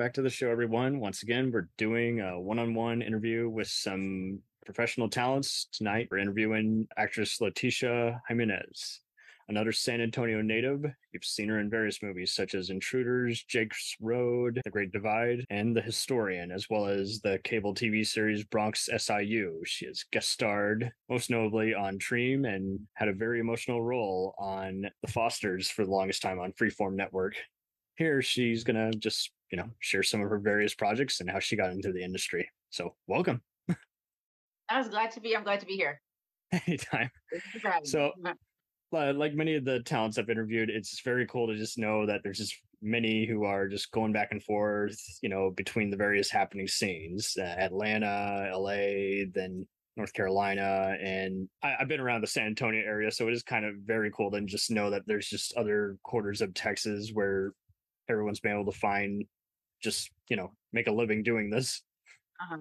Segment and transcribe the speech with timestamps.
[0.00, 0.98] back to the show, everyone.
[0.98, 5.68] Once again, we're doing a one on one interview with some professional talents.
[5.72, 9.00] Tonight, we're interviewing actress Leticia Jimenez,
[9.50, 10.82] another San Antonio native.
[11.12, 15.76] You've seen her in various movies such as Intruders, Jake's Road, The Great Divide, and
[15.76, 19.60] The Historian, as well as the cable TV series Bronx SIU.
[19.66, 24.86] She has guest starred, most notably on Treme, and had a very emotional role on
[25.02, 27.34] The Fosters for the longest time on Freeform Network
[28.00, 31.56] here she's gonna just you know share some of her various projects and how she
[31.56, 32.48] got into the industry.
[32.70, 33.42] So welcome.
[34.68, 36.00] I was glad to be i'm glad to be here.
[36.66, 37.10] Anytime.
[37.84, 38.12] So
[38.92, 42.38] like many of the talents i've interviewed it's very cool to just know that there's
[42.38, 46.66] just many who are just going back and forth you know between the various happening
[46.66, 48.74] scenes uh, atlanta la
[49.32, 49.64] then
[49.96, 53.64] North Carolina, and I, have been around the San Antonio area, so it is kind
[53.64, 57.52] of very cool to just know that there's just other quarters of Texas where
[58.08, 59.24] everyone's been able to find
[59.80, 61.82] just you know make a living doing this.
[62.40, 62.58] Uh-huh.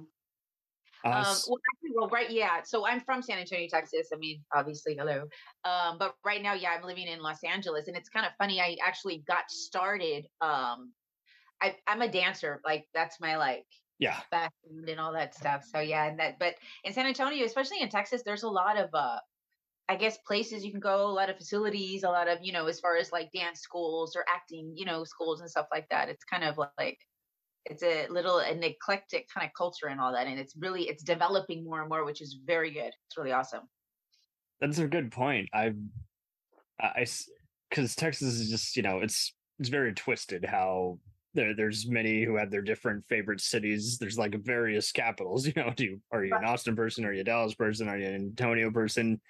[1.05, 2.61] Uh, um, well, actually, well, right, yeah.
[2.63, 4.09] So I'm from San Antonio, Texas.
[4.13, 5.27] I mean, obviously, hello.
[5.63, 8.59] Um, but right now, yeah, I'm living in Los Angeles, and it's kind of funny.
[8.59, 10.27] I actually got started.
[10.41, 10.91] Um,
[11.61, 12.59] I, I'm a dancer.
[12.65, 13.65] Like that's my like
[13.97, 15.63] yeah background and all that stuff.
[15.63, 16.37] So yeah, and that.
[16.37, 19.19] But in San Antonio, especially in Texas, there's a lot of uh,
[19.89, 22.67] I guess places you can go, a lot of facilities, a lot of, you know,
[22.67, 26.09] as far as like dance schools or acting, you know, schools and stuff like that.
[26.09, 26.99] It's kind of like
[27.69, 30.27] it's a little an eclectic kind of culture and all that.
[30.27, 32.91] And it's really it's developing more and more, which is very good.
[33.07, 33.61] It's really awesome.
[34.59, 35.49] That's a good point.
[35.53, 35.77] I've
[36.79, 37.05] I
[37.69, 40.99] because Texas is just, you know, it's it's very twisted how
[41.33, 43.97] there there's many who have their different favorite cities.
[43.97, 45.71] There's like various capitals, you know.
[45.75, 47.05] Do you are you an Austin person?
[47.05, 47.87] Are you a Dallas person?
[47.87, 49.21] Are you an Antonio person?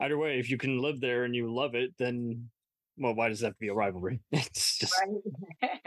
[0.00, 2.48] either way, if you can live there and you love it, then
[2.96, 4.20] well, why does that have to be a rivalry?
[4.32, 4.94] It's just.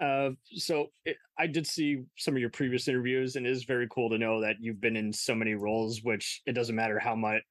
[0.00, 3.88] uh, so it, I did see some of your previous interviews, and it is very
[3.90, 6.02] cool to know that you've been in so many roles.
[6.02, 7.44] Which it doesn't matter how much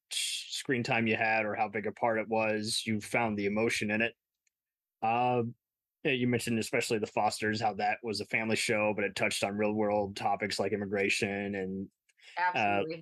[0.50, 3.92] screen time you had or how big a part it was, you found the emotion
[3.92, 4.14] in it.
[5.02, 5.44] Uh,
[6.04, 9.58] you mentioned especially the Fosters, how that was a family show, but it touched on
[9.58, 11.88] real world topics like immigration and
[12.38, 12.96] uh, absolutely.
[12.98, 13.02] Uh,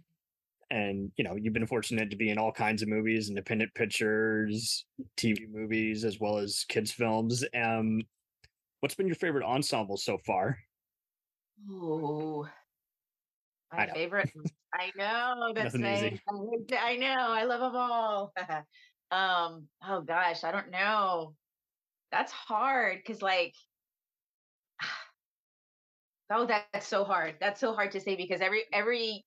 [0.71, 4.85] and you know you've been fortunate to be in all kinds of movies independent pictures
[5.17, 8.01] tv movies as well as kids films um
[8.83, 10.57] what's been your favorite ensemble so far
[11.71, 12.45] oh
[13.71, 14.29] my I favorite
[14.73, 16.19] i know that's easy.
[16.77, 18.33] I, know i love them all
[19.11, 21.33] um oh gosh i don't know
[22.11, 23.53] that's hard because like
[26.29, 29.23] oh that's so hard that's so hard to say because every every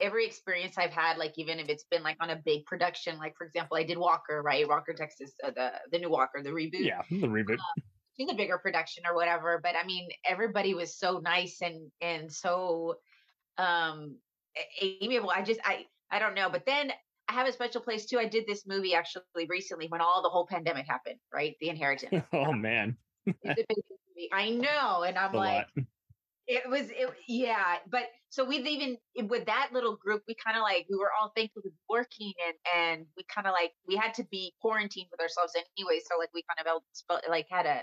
[0.00, 3.36] every experience I've had, like even if it's been like on a big production, like
[3.36, 4.66] for example, I did Walker, right?
[4.66, 6.86] Walker, Texas, uh, the the new Walker, the reboot.
[6.86, 7.58] Yeah, the reboot.
[7.58, 7.82] Um,
[8.28, 12.96] a bigger production or whatever, but I mean, everybody was so nice and and so
[13.56, 14.16] um
[14.80, 15.30] amiable.
[15.30, 16.92] I just I I don't know, but then
[17.28, 18.18] I have a special place too.
[18.18, 21.54] I did this movie actually recently when all the whole pandemic happened, right?
[21.60, 22.24] The Inheritance.
[22.32, 22.96] oh man.
[24.32, 25.66] I know, and I'm like.
[25.76, 25.86] Lot
[26.50, 28.98] it was it yeah but so we've even
[29.28, 32.32] with that little group we kind of like we were all thankful to be working
[32.44, 36.18] and and we kind of like we had to be quarantined with ourselves anyway so
[36.18, 37.82] like we kind of like had a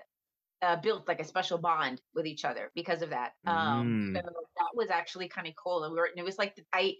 [0.61, 4.17] uh, built like a special bond with each other because of that um mm.
[4.17, 6.93] so that was actually kind of cool and we were and it was like i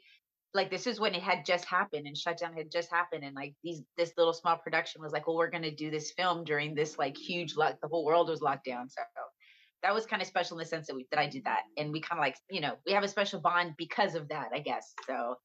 [0.54, 3.54] like this is when it had just happened and shutdown had just happened and like
[3.64, 6.76] these this little small production was like well we're going to do this film during
[6.76, 9.02] this like huge like the whole world was locked down so
[9.84, 11.92] that was kind of special in the sense that we that I did that, and
[11.92, 14.60] we kind of like you know we have a special bond because of that, I
[14.60, 14.94] guess.
[15.06, 15.36] So,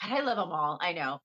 [0.00, 0.78] but I love them all.
[0.80, 1.20] I know.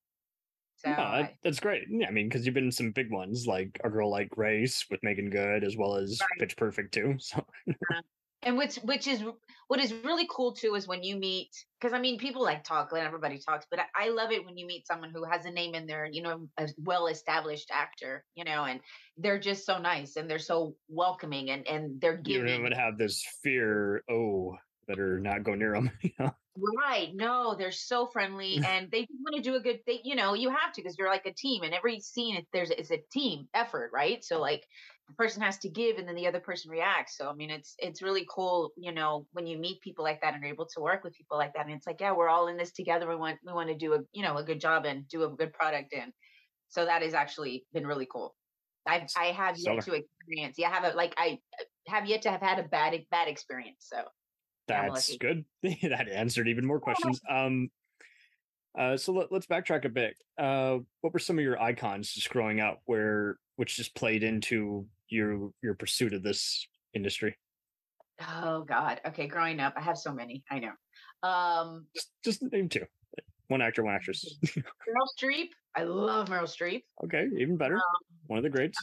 [0.78, 1.84] So no, I, that's great.
[1.90, 4.86] Yeah, I mean, because you've been in some big ones like A Girl Like Grace
[4.92, 6.40] with Meagan Good, as well as right.
[6.40, 7.16] Pitch Perfect too.
[7.20, 8.02] So, uh,
[8.46, 9.24] and which which is
[9.68, 11.50] what is really cool too is when you meet
[11.80, 14.58] because I mean people like talk, and everybody talks, but I, I, love it when
[14.58, 18.24] you meet someone who has a name in there, you know, a well established actor,
[18.36, 18.80] you know, and
[19.18, 22.48] they're just so nice and they're so welcoming and and they're giving.
[22.48, 24.04] You don't have this fear.
[24.10, 24.56] Oh,
[24.88, 25.92] better not go near them.
[26.02, 26.36] You know?
[26.78, 27.10] Right.
[27.16, 30.00] No, they're so friendly and they want to do a good thing.
[30.04, 32.92] You know, you have to because you're like a team and every scene there's it's
[32.92, 34.24] a team effort, right?
[34.24, 34.64] So like
[35.08, 37.18] the person has to give and then the other person reacts.
[37.18, 40.36] So I mean it's it's really cool, you know, when you meet people like that
[40.36, 41.66] and are able to work with people like that.
[41.66, 43.08] And it's like, yeah, we're all in this together.
[43.10, 45.30] We want we want to do a you know a good job and do a
[45.30, 46.14] good product and
[46.70, 48.36] so that has actually been really cool.
[48.88, 50.56] I I have yet to experience.
[50.58, 53.28] Yeah, I have a like I uh, have yet to have had a bad bad
[53.28, 53.86] experience.
[53.90, 54.04] So
[54.68, 55.46] that's good.
[55.64, 57.20] that answered even more questions.
[57.30, 57.70] Um,
[58.78, 60.16] uh, so let, us backtrack a bit.
[60.38, 64.88] Uh, what were some of your icons just growing up where which just played into
[65.10, 67.36] your your pursuit of this industry?
[68.22, 69.02] Oh God.
[69.08, 70.44] Okay, growing up, I have so many.
[70.50, 70.72] I know.
[71.28, 72.86] Um, just, just name two.
[73.48, 74.38] One actor, one actress.
[74.46, 75.50] Meryl Streep.
[75.76, 76.84] I love Meryl Streep.
[77.04, 77.76] Okay, even better.
[77.76, 77.82] Um,
[78.28, 78.78] one of the greats.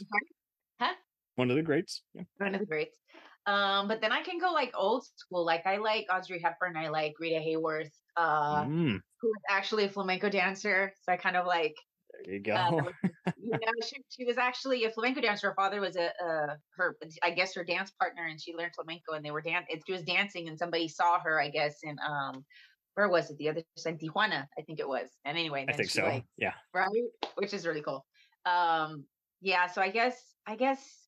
[0.79, 0.93] Huh?
[1.35, 2.03] One of the greats.
[2.13, 2.23] Yeah.
[2.37, 2.95] One of the greats.
[3.45, 5.45] Um, but then I can go like old school.
[5.45, 6.77] Like I like Audrey Hepburn.
[6.77, 8.99] I like Rita Hayworth, uh, mm.
[9.19, 10.93] who was actually a flamenco dancer.
[11.03, 11.75] So I kind of like.
[12.25, 12.53] There you go.
[12.53, 12.83] Uh,
[13.41, 15.49] you know, she, she was actually a flamenco dancer.
[15.49, 19.13] Her father was a uh, her, I guess, her dance partner, and she learned flamenco.
[19.13, 22.45] And they were dan- She was dancing, and somebody saw her, I guess, in um,
[22.93, 23.37] where was it?
[23.37, 25.09] The other side, Tijuana, I think it was.
[25.25, 26.03] And anyway, I think so.
[26.03, 26.53] Like, yeah.
[26.73, 26.87] Right,
[27.35, 28.05] which is really cool.
[28.45, 29.05] Um,
[29.41, 29.67] yeah.
[29.67, 31.00] So I guess, I guess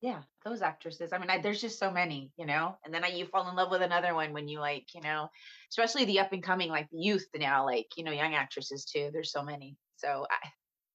[0.00, 1.12] yeah, those actresses.
[1.12, 2.76] I mean, I, there's just so many, you know.
[2.84, 5.28] And then I, you fall in love with another one when you like, you know,
[5.70, 9.10] especially the up and coming, like the youth now, like you know, young actresses too.
[9.12, 9.76] There's so many.
[9.96, 10.48] So, I,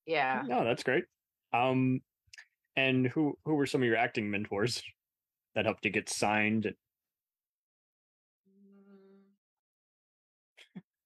[0.05, 0.43] yeah.
[0.45, 1.05] No, that's great.
[1.53, 2.01] Um,
[2.75, 4.81] and who who were some of your acting mentors
[5.55, 6.71] that helped you get signed?
[8.47, 9.23] Mm.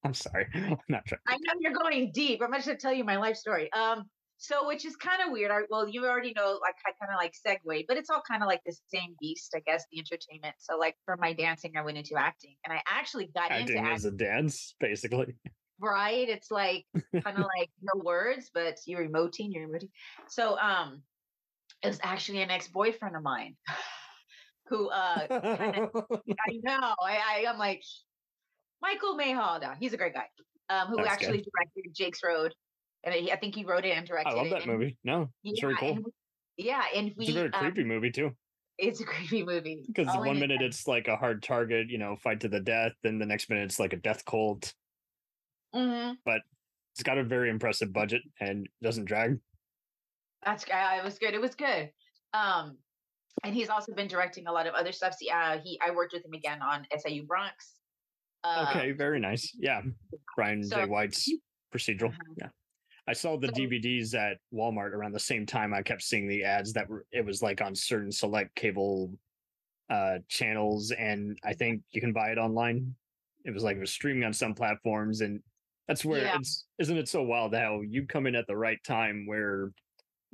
[0.03, 1.21] I'm sorry, I'm not trying.
[1.27, 2.41] I know you're going deep.
[2.43, 3.71] I'm just going to tell you my life story.
[3.71, 4.03] Um,
[4.37, 5.51] so, which is kind of weird.
[5.51, 8.43] I, well, you already know, like, I kind of like segue, but it's all kind
[8.43, 10.55] of like the same beast, I guess, the entertainment.
[10.59, 13.79] So, like, for my dancing, I went into acting and I actually got acting into
[13.79, 13.95] acting.
[13.95, 15.35] as a dance, basically.
[15.77, 16.29] Right.
[16.29, 16.85] It's like
[17.21, 19.89] kind of like no words, but you're emoting, you're emoting.
[20.29, 21.03] So, um,
[21.83, 23.57] it was actually an ex boyfriend of mine
[24.67, 27.83] who, uh, kinda, I know, I, I, I'm like,
[28.81, 29.75] Michael Mayhalda.
[29.77, 30.27] He's a great guy.
[30.69, 31.51] Um, who That's actually good.
[31.53, 32.53] directed Jake's Road
[33.05, 34.31] and he, I think he wrote it and directed.
[34.31, 34.67] I love that it.
[34.67, 34.97] movie.
[35.03, 35.89] No, it's yeah, very cool.
[35.91, 36.05] And,
[36.57, 37.25] yeah, and we.
[37.25, 38.31] It's a very um, creepy movie too.
[38.77, 39.83] It's a creepy movie.
[39.87, 43.19] Because one minute it's like a hard target, you know, fight to the death, then
[43.19, 44.73] the next minute it's like a death cult.
[45.73, 46.13] Mm-hmm.
[46.25, 46.41] But
[46.93, 49.37] it's got a very impressive budget and doesn't drag.
[50.43, 51.33] That's it was good.
[51.33, 51.89] It was good.
[52.33, 52.77] Um,
[53.43, 55.13] and he's also been directing a lot of other stuff.
[55.15, 57.73] See, uh, he I worked with him again on SIU Bronx.
[58.45, 59.51] okay, um, very nice.
[59.57, 59.81] Yeah,
[60.35, 60.85] Brian so, J.
[60.85, 61.29] White's
[61.73, 62.09] procedural.
[62.09, 62.33] Uh-huh.
[62.37, 62.47] Yeah.
[63.07, 65.73] I saw the DVDs at Walmart around the same time.
[65.73, 69.11] I kept seeing the ads that were it was like on certain select cable
[69.89, 72.95] uh channels and I think you can buy it online.
[73.43, 75.39] It was like it was streaming on some platforms and
[75.87, 76.37] that's where yeah.
[76.37, 79.71] it's isn't it so wild how you come in at the right time where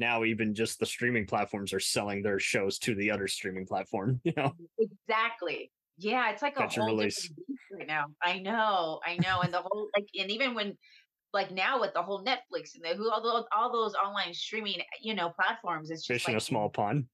[0.02, 4.20] now even just the streaming platforms are selling their shows to the other streaming platform,
[4.26, 4.54] you know.
[4.80, 5.72] Exactly.
[5.98, 7.32] Yeah, it's like a whole release.
[7.72, 8.06] right now.
[8.24, 10.76] I know, I know, and the whole like, and even when
[11.34, 14.82] like now with the whole Netflix and the who all those all those online streaming
[15.02, 17.06] you know platforms, it's just fish like, a small pond.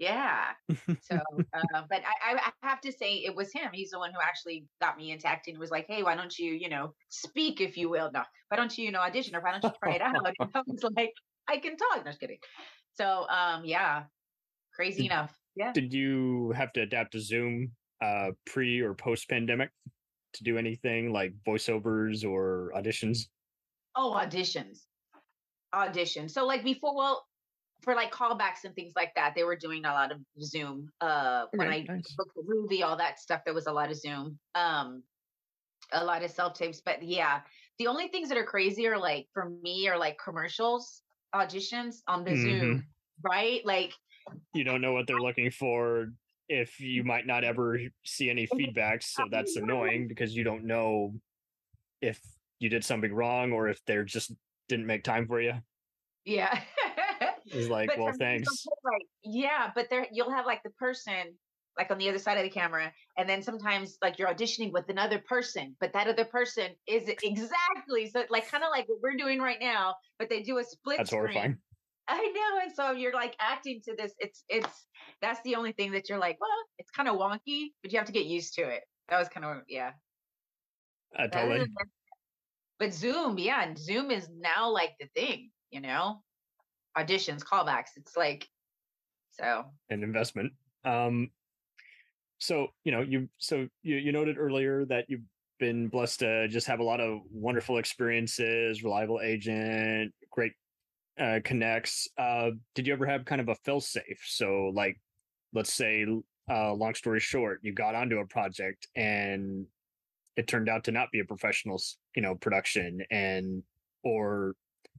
[0.00, 0.46] Yeah.
[1.02, 3.70] So, uh, but I, I have to say it was him.
[3.72, 5.58] He's the one who actually got me into acting.
[5.58, 8.10] Was like, hey, why don't you, you know, speak if you will?
[8.12, 10.14] No, why don't you, you know, audition or why don't you try it out?
[10.16, 11.12] And I was like,
[11.48, 12.04] I can talk.
[12.04, 12.38] No, just kidding.
[12.94, 14.04] So, um, yeah,
[14.74, 15.36] crazy did, enough.
[15.56, 15.72] Yeah.
[15.72, 19.70] Did you have to adapt to Zoom uh, pre or post pandemic?
[20.34, 23.28] To do anything like voiceovers or auditions?
[23.96, 24.80] Oh, auditions.
[25.74, 26.30] Auditions.
[26.30, 27.26] So like before, well,
[27.82, 30.90] for like callbacks and things like that, they were doing a lot of Zoom.
[31.00, 32.14] Uh when I nice.
[32.16, 34.38] booked the movie, all that stuff, there was a lot of Zoom.
[34.54, 35.02] Um
[35.92, 36.82] a lot of self tapes.
[36.84, 37.40] But yeah,
[37.78, 41.02] the only things that are crazy are like for me are like commercials,
[41.34, 42.42] auditions on the mm-hmm.
[42.42, 42.86] Zoom,
[43.22, 43.64] right?
[43.64, 43.92] Like
[44.54, 46.08] you don't know what they're looking for
[46.50, 49.04] if you might not ever see any feedbacks.
[49.04, 51.14] So that's annoying because you don't know
[52.02, 52.20] if
[52.58, 54.32] you did something wrong or if they're just
[54.68, 55.54] didn't make time for you.
[56.24, 56.60] Yeah.
[57.46, 58.66] it's like, but well, thanks.
[58.84, 61.34] Like, yeah, but there you'll have like the person
[61.78, 64.88] like on the other side of the camera, and then sometimes like you're auditioning with
[64.88, 69.16] another person, but that other person is exactly so like kind of like what we're
[69.16, 70.98] doing right now, but they do a split.
[70.98, 71.20] That's screen.
[71.20, 71.58] horrifying.
[72.10, 72.62] I know.
[72.64, 74.12] And so you're like acting to this.
[74.18, 74.86] It's it's
[75.22, 78.06] that's the only thing that you're like, well, it's kind of wonky, but you have
[78.06, 78.82] to get used to it.
[79.08, 79.92] That was kind of yeah.
[81.16, 81.66] Uh, totally.
[82.78, 86.22] But Zoom, yeah, and Zoom is now like the thing, you know,
[86.96, 87.90] auditions, callbacks.
[87.96, 88.48] It's like
[89.30, 90.52] so an investment.
[90.84, 91.30] Um,
[92.38, 95.20] so you know, you so you you noted earlier that you've
[95.60, 100.52] been blessed to just have a lot of wonderful experiences, reliable agent, great
[101.18, 102.08] uh, connects.
[102.18, 104.22] Uh, did you ever have kind of a fill safe?
[104.24, 105.00] So, like,
[105.52, 106.06] let's say,
[106.50, 109.66] uh, long story short, you got onto a project and
[110.36, 111.80] it turned out to not be a professional,
[112.16, 113.62] you know, production, and
[114.04, 114.54] or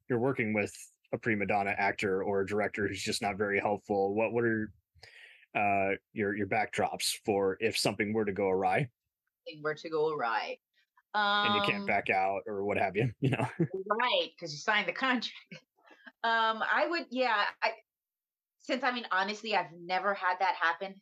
[0.09, 0.73] you're working with
[1.13, 4.13] a prima donna actor or a director who's just not very helpful.
[4.13, 4.71] What what are
[5.55, 8.87] uh, your your backdrops for if something were to go awry?
[9.63, 10.57] Were to go awry.
[11.13, 13.45] Um, and you can't um back out or what have you, you know.
[13.59, 15.33] right, because you signed the contract.
[16.23, 17.45] Um, I would, yeah.
[17.63, 17.71] I
[18.61, 20.95] since I mean, honestly, I've never had that happen.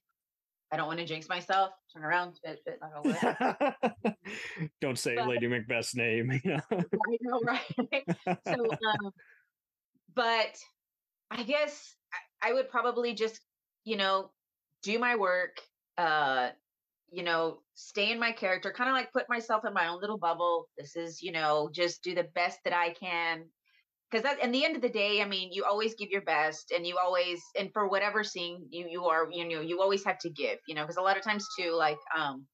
[0.71, 1.71] I don't want to jinx myself.
[1.93, 2.79] Turn around, spit, spit,
[4.81, 6.31] don't say but, Lady Macbeth's name.
[6.45, 8.05] I know, right?
[8.47, 9.11] so, um,
[10.13, 10.57] but
[11.31, 11.95] I guess
[12.43, 13.39] I, I would probably just,
[13.83, 14.31] you know,
[14.83, 15.59] do my work.
[15.97, 16.49] Uh,
[17.11, 20.19] you know, stay in my character, kind of like put myself in my own little
[20.19, 20.69] bubble.
[20.77, 23.45] This is, you know, just do the best that I can
[24.09, 26.71] because that in the end of the day i mean you always give your best
[26.75, 30.17] and you always and for whatever scene you you are you know you always have
[30.17, 32.45] to give you know because a lot of times too like um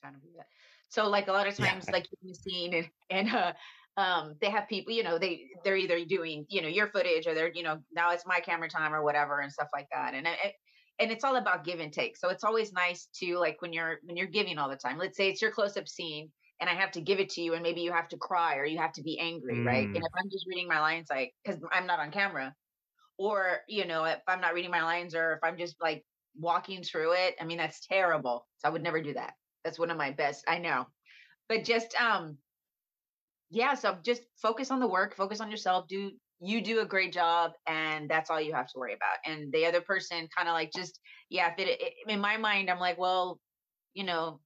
[0.00, 0.46] trying to do that
[0.88, 1.92] so like a lot of times yeah.
[1.92, 3.52] like the scene and and uh
[3.96, 7.34] um they have people you know they they're either doing you know your footage or
[7.34, 10.26] they're you know now it's my camera time or whatever and stuff like that and
[10.26, 10.52] it,
[10.98, 13.98] and it's all about give and take so it's always nice to like when you're
[14.04, 16.74] when you're giving all the time let's say it's your close up scene and I
[16.74, 18.92] have to give it to you, and maybe you have to cry or you have
[18.92, 19.66] to be angry, mm.
[19.66, 19.84] right?
[19.84, 19.98] And mm.
[19.98, 22.54] if I'm just reading my lines, like because I'm not on camera,
[23.18, 26.04] or you know, if I'm not reading my lines, or if I'm just like
[26.38, 28.46] walking through it, I mean, that's terrible.
[28.58, 29.34] So I would never do that.
[29.64, 30.44] That's one of my best.
[30.48, 30.86] I know,
[31.48, 32.38] but just um,
[33.50, 33.74] yeah.
[33.74, 35.86] So just focus on the work, focus on yourself.
[35.88, 39.18] Do you do a great job, and that's all you have to worry about.
[39.24, 41.52] And the other person, kind of like just yeah.
[41.52, 43.40] If it, it in my mind, I'm like, well,
[43.94, 44.40] you know,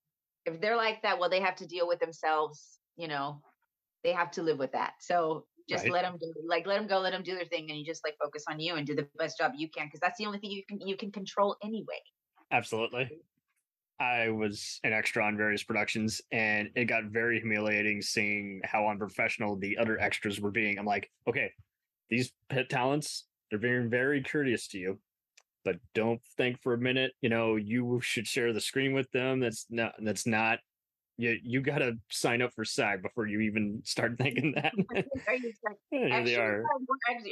[0.47, 2.79] if they're like that, well, they have to deal with themselves.
[2.97, 3.41] You know,
[4.05, 4.95] they have to live with that.
[5.01, 5.93] So just right.
[5.93, 8.05] let them do, like let them go, let them do their thing, and you just
[8.05, 10.39] like focus on you and do the best job you can because that's the only
[10.39, 12.01] thing you can you can control anyway.
[12.53, 13.09] Absolutely.
[14.01, 19.57] I was an extra on various productions, and it got very humiliating seeing how unprofessional
[19.57, 20.79] the other extras were being.
[20.79, 21.53] I'm like, okay,
[22.09, 24.99] these pit talents, they're being very courteous to you
[25.65, 29.41] but don't think for a minute, you know, you should share the screen with them.
[29.41, 30.59] That's not that's not
[31.21, 34.73] you you got to sign up for SAG before you even start thinking that.
[35.29, 36.65] extras, they are.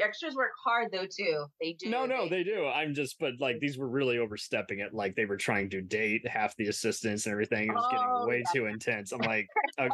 [0.02, 1.46] extras work hard though too.
[1.60, 1.88] They do.
[1.88, 2.66] No, no, they, they do.
[2.66, 4.92] I'm just, but like these were really overstepping it.
[4.92, 7.68] Like they were trying to date half the assistants and everything.
[7.68, 8.60] It was oh, getting way yeah.
[8.60, 9.12] too intense.
[9.12, 9.88] I'm like, uh,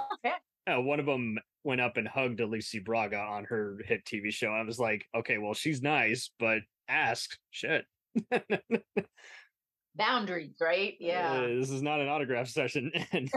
[0.66, 4.48] uh, one of them went up and hugged Alicia Braga on her hit TV show.
[4.48, 7.84] I was like, okay, well, she's nice, but ask shit.
[9.96, 10.94] Boundaries, right?
[10.98, 11.32] Yeah.
[11.32, 12.90] Uh, this is not an autograph session.
[13.12, 13.30] And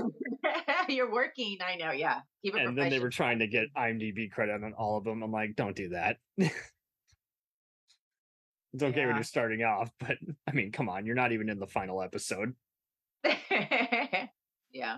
[0.89, 1.57] you're working.
[1.65, 1.91] I know.
[1.91, 2.21] Yeah.
[2.43, 5.21] Keep it and then they were trying to get IMDb credit on all of them.
[5.21, 6.17] I'm like, don't do that.
[6.37, 6.51] it's
[8.81, 9.07] okay yeah.
[9.07, 10.17] when you're starting off, but
[10.47, 12.53] I mean, come on, you're not even in the final episode.
[14.71, 14.97] yeah.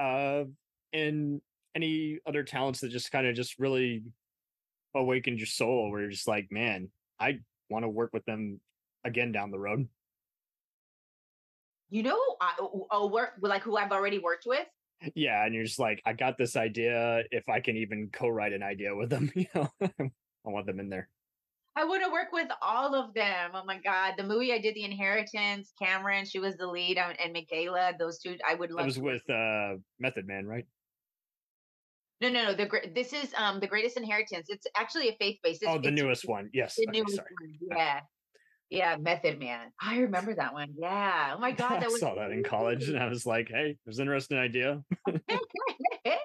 [0.00, 0.44] Uh,
[0.92, 1.40] and
[1.74, 4.02] any other talents that just kind of just really
[4.94, 6.88] awakened your soul, where you're just like, man,
[7.20, 8.60] I want to work with them
[9.04, 9.88] again down the road?
[11.88, 14.66] You know, I, oh, work like who I've already worked with.
[15.14, 17.22] Yeah, and you're just like, I got this idea.
[17.30, 20.10] If I can even co-write an idea with them, you know, I
[20.44, 21.08] want them in there.
[21.78, 23.50] I want to work with all of them.
[23.52, 25.72] Oh my god, the movie I did, The Inheritance.
[25.78, 27.92] Cameron, she was the lead, and Michaela.
[27.98, 28.84] Those two, I would love.
[28.84, 30.64] It was with uh, Method Man, right?
[32.20, 32.54] No, no, no.
[32.54, 34.46] The this is um the greatest inheritance.
[34.48, 35.64] It's actually a faith based.
[35.66, 36.48] Oh, the newest one.
[36.52, 36.76] Yes.
[36.76, 37.28] The okay, newest sorry.
[37.40, 37.78] one.
[37.78, 38.00] Yeah.
[38.68, 39.70] Yeah, Method Man.
[39.80, 40.74] I remember that one.
[40.76, 41.34] Yeah.
[41.36, 42.02] Oh my god, that was.
[42.02, 44.82] I saw that in college, and I was like, "Hey, was an interesting idea."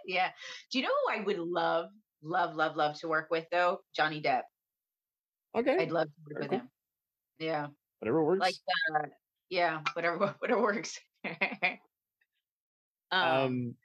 [0.06, 0.32] yeah.
[0.72, 1.90] Do you know who I would love,
[2.24, 3.80] love, love, love to work with though?
[3.96, 4.44] Johnny Depp.
[5.56, 5.78] Okay.
[5.78, 6.60] I'd love to work Very with cool.
[6.60, 6.70] him.
[7.40, 7.68] Yeah.
[8.00, 8.40] Whatever works.
[8.40, 8.56] Like,
[8.96, 9.08] uh,
[9.50, 11.00] yeah, whatever, whatever works.
[13.12, 13.76] um, um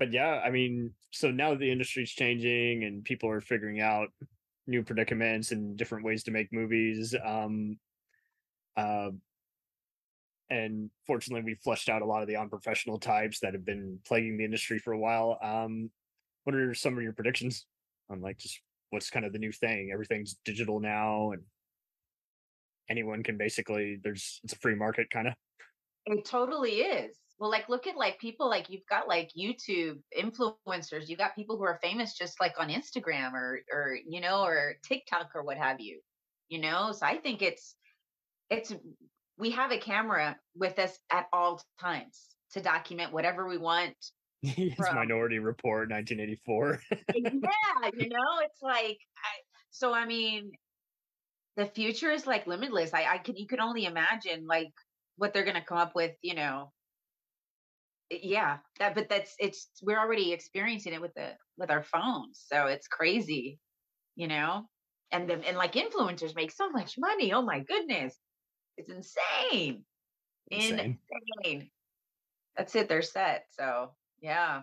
[0.00, 4.08] but yeah, I mean, so now the industry's changing and people are figuring out
[4.66, 7.14] new predicaments and different ways to make movies.
[7.22, 7.78] Um,
[8.78, 9.10] uh,
[10.48, 14.38] and fortunately, we flushed out a lot of the unprofessional types that have been plaguing
[14.38, 15.38] the industry for a while.
[15.42, 15.90] Um,
[16.44, 17.66] what are some of your predictions
[18.08, 19.90] on like just what's kind of the new thing?
[19.92, 21.42] Everything's digital now, and
[22.88, 23.98] anyone can basically.
[24.02, 25.34] There's it's a free market, kind of.
[26.06, 27.18] It totally is.
[27.40, 31.08] Well, like look at like people like you've got like YouTube influencers.
[31.08, 34.76] you've got people who are famous just like on Instagram or or you know or
[34.86, 36.00] TikTok or what have you.
[36.50, 37.74] You know, so I think it's
[38.50, 38.74] it's
[39.38, 42.20] we have a camera with us at all times
[42.52, 43.96] to document whatever we want.
[44.42, 46.80] it's from, Minority Report, 1984.
[46.92, 49.30] Eh, yeah, you know, it's like I,
[49.70, 49.94] so.
[49.94, 50.50] I mean,
[51.56, 52.92] the future is like limitless.
[52.92, 54.72] I, I can you can only imagine like
[55.16, 56.12] what they're going to come up with.
[56.20, 56.72] You know,
[58.10, 62.66] yeah that but that's it's we're already experiencing it with the with our phones so
[62.66, 63.58] it's crazy
[64.16, 64.64] you know
[65.12, 68.16] and then and like influencers make so much money oh my goodness
[68.76, 69.84] it's insane
[70.50, 70.98] insane,
[71.44, 71.70] insane.
[72.56, 73.90] that's it they're set so
[74.20, 74.62] yeah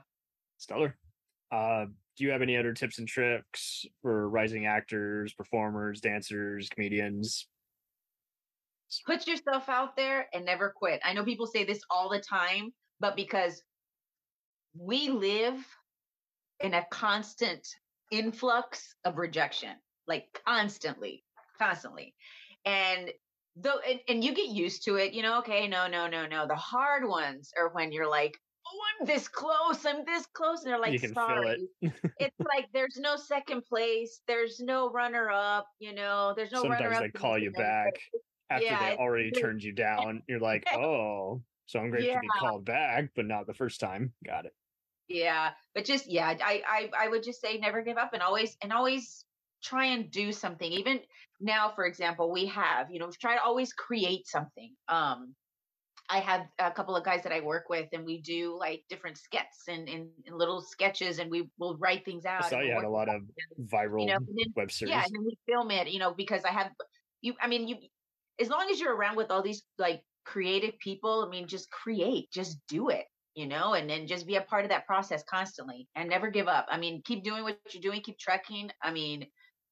[0.57, 0.95] stellar
[1.51, 1.85] uh
[2.17, 7.47] do you have any other tips and tricks for rising actors, performers, dancers, comedians?
[9.05, 10.99] Put yourself out there and never quit.
[11.03, 13.61] I know people say this all the time, but because
[14.77, 15.65] we live
[16.59, 17.67] in a constant
[18.11, 19.75] influx of rejection,
[20.07, 21.23] like constantly,
[21.59, 22.13] constantly.
[22.65, 23.11] And
[23.55, 26.47] though and, and you get used to it, you know, okay, no, no, no, no.
[26.47, 28.37] The hard ones are when you're like,
[28.67, 30.63] oh, I'm this close, I'm this close.
[30.63, 31.67] And they're like, sorry.
[31.81, 31.93] It.
[32.19, 36.81] it's like there's no second place, there's no runner up, you know, there's no Sometimes
[36.81, 37.01] runner up.
[37.01, 37.93] they call you back
[38.49, 40.23] after yeah, they already turned you down.
[40.27, 42.15] You're like, oh, so I'm great yeah.
[42.15, 44.13] to be called back, but not the first time.
[44.25, 44.53] Got it.
[45.07, 45.51] Yeah.
[45.75, 48.73] But just yeah, I, I I would just say never give up and always and
[48.73, 49.25] always
[49.63, 50.71] try and do something.
[50.71, 51.01] Even
[51.39, 54.73] now, for example, we have, you know, try to always create something.
[54.87, 55.35] Um
[56.09, 59.17] I have a couple of guys that I work with, and we do like different
[59.17, 62.45] skits and, and, and little sketches, and we will write things out.
[62.45, 63.23] I saw you had a lot of
[63.69, 64.93] viral you know, then, web series.
[64.93, 66.71] Yeah, and then we film it, you know, because I have
[67.19, 67.33] you.
[67.41, 67.75] I mean, you
[68.39, 72.29] as long as you're around with all these like creative people, I mean, just create,
[72.31, 75.87] just do it, you know, and then just be a part of that process constantly
[75.95, 76.67] and never give up.
[76.69, 78.69] I mean, keep doing what you're doing, keep trekking.
[78.83, 79.25] I mean,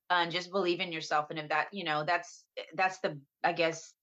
[0.10, 1.28] and just believe in yourself.
[1.30, 2.46] And if that, you know, that's
[2.76, 3.94] that's the I guess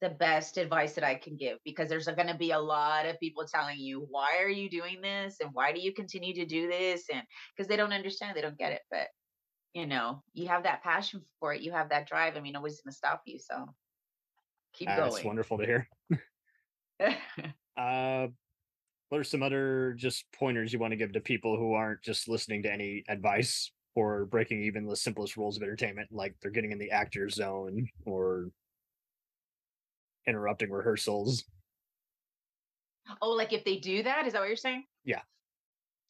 [0.00, 3.20] the best advice that I can give because there's going to be a lot of
[3.20, 5.36] people telling you, why are you doing this?
[5.42, 7.04] And why do you continue to do this?
[7.12, 7.22] And
[7.54, 8.80] because they don't understand, they don't get it.
[8.90, 9.08] But,
[9.74, 12.36] you know, you have that passion for it, you have that drive.
[12.36, 13.38] I mean, nobody's going to stop you.
[13.38, 13.66] So
[14.72, 15.10] keep uh, going.
[15.10, 15.88] That's wonderful to hear.
[17.76, 18.28] uh,
[19.08, 22.28] what are some other just pointers you want to give to people who aren't just
[22.28, 26.72] listening to any advice or breaking even the simplest rules of entertainment, like they're getting
[26.72, 28.50] in the actor zone or
[30.26, 31.44] interrupting rehearsals.
[33.20, 34.84] Oh, like if they do that, is that what you're saying?
[35.04, 35.22] Yeah.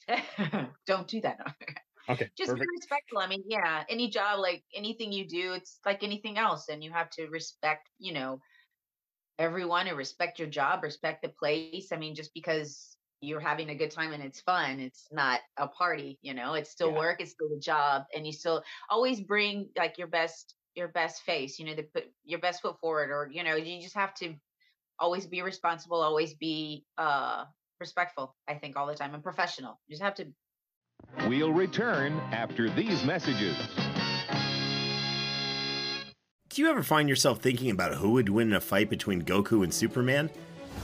[0.86, 1.38] Don't do that.
[2.10, 2.30] Okay.
[2.36, 2.70] Just perfect.
[2.70, 3.18] be respectful.
[3.18, 6.92] I mean, yeah, any job, like anything you do, it's like anything else, and you
[6.92, 8.40] have to respect, you know,
[9.38, 11.92] everyone and respect your job, respect the place.
[11.92, 15.68] I mean, just because you're having a good time and it's fun, it's not a
[15.68, 16.98] party, you know, it's still yeah.
[16.98, 21.22] work, it's still a job, and you still always bring like your best your best
[21.22, 24.14] face you know to put your best foot forward or you know you just have
[24.14, 24.34] to
[25.00, 27.44] always be responsible always be uh
[27.80, 30.26] respectful i think all the time and professional you just have to
[31.26, 33.56] we'll return after these messages
[36.48, 39.62] do you ever find yourself thinking about who would win in a fight between goku
[39.62, 40.30] and superman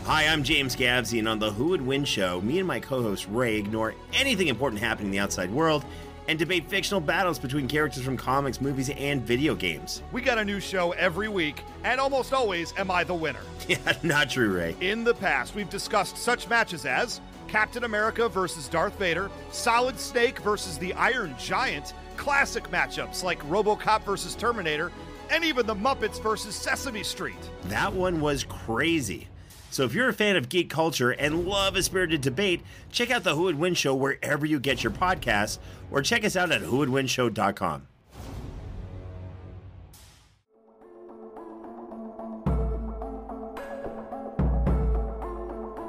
[0.05, 3.03] Hi, I'm James Gavsie, and on the Who Would Win show, me and my co
[3.03, 5.85] host Ray ignore anything important happening in the outside world
[6.29, 10.03] and debate fictional battles between characters from comics, movies, and video games.
[10.13, 13.41] We got a new show every week, and almost always am I the winner.
[13.69, 14.77] Yeah, not true, Ray.
[14.81, 20.39] In the past, we've discussed such matches as Captain America versus Darth Vader, Solid Snake
[20.41, 24.93] versus the Iron Giant, classic matchups like Robocop versus Terminator,
[25.31, 27.37] and even the Muppets versus Sesame Street.
[27.65, 29.29] That one was crazy.
[29.71, 33.25] So if you're a fan of geek culture and love a spirited debate, check out
[33.25, 35.59] the Who Would Win Show wherever you get your podcasts,
[35.91, 37.87] or check us out at whowouldwinshow.com.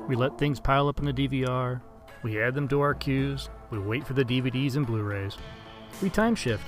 [0.08, 1.82] We let things pile up in the DVR.
[2.24, 3.50] We add them to our queues.
[3.70, 5.38] We wait for the DVDs and Blu rays.
[6.02, 6.63] We time shift.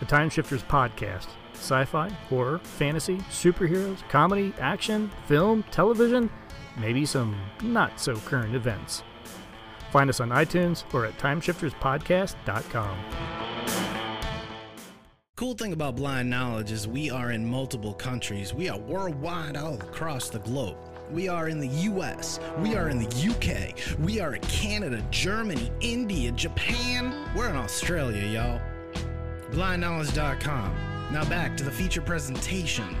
[0.00, 1.26] The Time Shifters Podcast
[1.58, 6.30] sci fi, horror, fantasy, superheroes, comedy, action, film, television,
[6.78, 9.02] maybe some not so current events.
[9.90, 12.98] Find us on iTunes or at timeshifterspodcast.com.
[15.36, 18.52] Cool thing about Blind Knowledge is we are in multiple countries.
[18.52, 20.76] We are worldwide all across the globe.
[21.12, 22.38] We are in the US.
[22.58, 23.98] We are in the UK.
[24.00, 27.14] We are in Canada, Germany, India, Japan.
[27.34, 28.60] We're in Australia, y'all.
[29.52, 30.76] BlindKnowledge.com.
[31.12, 32.96] Now back to the feature presentation.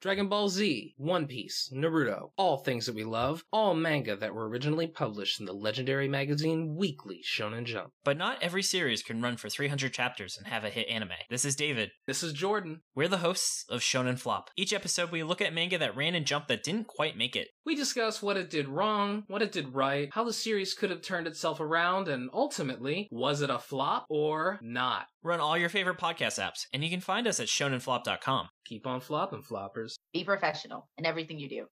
[0.00, 4.48] Dragon Ball Z, One Piece, Naruto, all things that we love, all manga that were
[4.48, 7.92] originally published in the legendary magazine Weekly Shonen Jump.
[8.02, 11.10] But not every series can run for 300 chapters and have a hit anime.
[11.28, 11.90] This is David.
[12.06, 12.80] This is Jordan.
[12.94, 14.48] We're the hosts of Shonen Flop.
[14.56, 17.48] Each episode, we look at manga that ran and Jump that didn't quite make it.
[17.66, 21.02] We discuss what it did wrong, what it did right, how the series could have
[21.02, 25.08] turned itself around, and ultimately, was it a flop or not?
[25.22, 28.48] Run all your favorite podcast apps, and you can find us at shonenflop.com.
[28.64, 29.94] Keep on flopping, floppers.
[30.12, 31.66] Be professional in everything you do.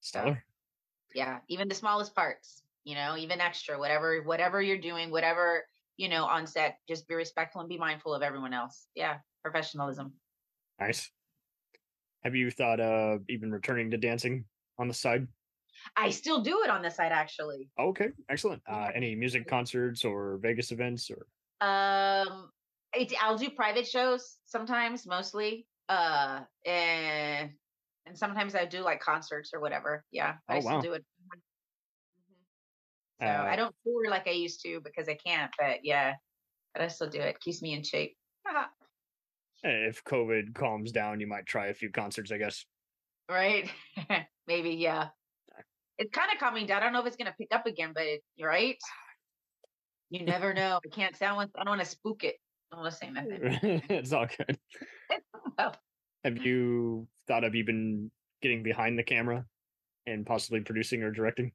[0.00, 0.42] Stellar.
[1.14, 5.64] Yeah, even the smallest parts, you know, even extra, whatever, whatever you're doing, whatever,
[5.96, 8.86] you know, on set, just be respectful and be mindful of everyone else.
[8.94, 10.12] Yeah, professionalism.
[10.80, 11.10] Nice.
[12.22, 14.44] Have you thought of even returning to dancing
[14.78, 15.26] on the side?
[15.96, 17.70] I still do it on the side actually.
[17.78, 18.62] Okay, excellent.
[18.68, 21.26] Uh, any music concerts or Vegas events or?
[21.66, 22.50] Um,
[22.92, 25.66] it, I'll do private shows sometimes, mostly.
[25.90, 27.50] Uh, and
[28.06, 30.04] and sometimes I do like concerts or whatever.
[30.12, 30.80] Yeah, oh, I still wow.
[30.80, 31.02] do it.
[33.20, 33.26] Mm-hmm.
[33.26, 35.50] So uh, I don't tour like I used to because I can't.
[35.58, 36.14] But yeah,
[36.72, 37.40] but I still do it.
[37.40, 38.16] Keeps me in shape.
[39.64, 42.64] if COVID calms down, you might try a few concerts, I guess.
[43.28, 43.68] Right?
[44.46, 45.08] Maybe, yeah.
[45.98, 46.82] It's kind of calming down.
[46.82, 48.78] I don't know if it's gonna pick up again, but it, right?
[50.08, 50.78] You never know.
[50.84, 51.50] I can't sound.
[51.56, 52.36] I don't want to spook it.
[52.72, 54.58] I the same it's all good.
[55.58, 55.72] oh.
[56.24, 58.10] Have you thought of even
[58.42, 59.44] getting behind the camera
[60.06, 61.52] and possibly producing or directing?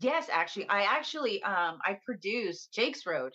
[0.00, 3.32] Yes, actually, I actually um I produced Jake's Road.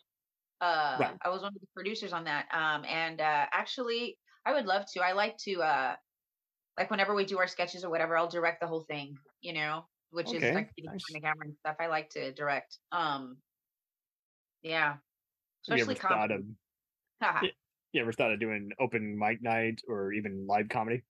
[0.60, 1.15] Uh, right.
[1.23, 2.47] I was one of the producers on that.
[2.51, 5.01] Um, and uh, actually, I would love to.
[5.01, 5.95] I like to uh,
[6.77, 9.15] like whenever we do our sketches or whatever, I'll direct the whole thing.
[9.41, 10.38] You know, which okay.
[10.38, 11.03] is like nice.
[11.12, 11.75] the camera and stuff.
[11.80, 12.77] I like to direct.
[12.91, 13.38] Um,
[14.63, 14.95] yeah,
[15.63, 16.41] especially you ever thought of.
[17.22, 17.39] Uh-huh.
[17.43, 17.50] you,
[17.93, 21.04] you ever thought of doing open mic night or even live comedy?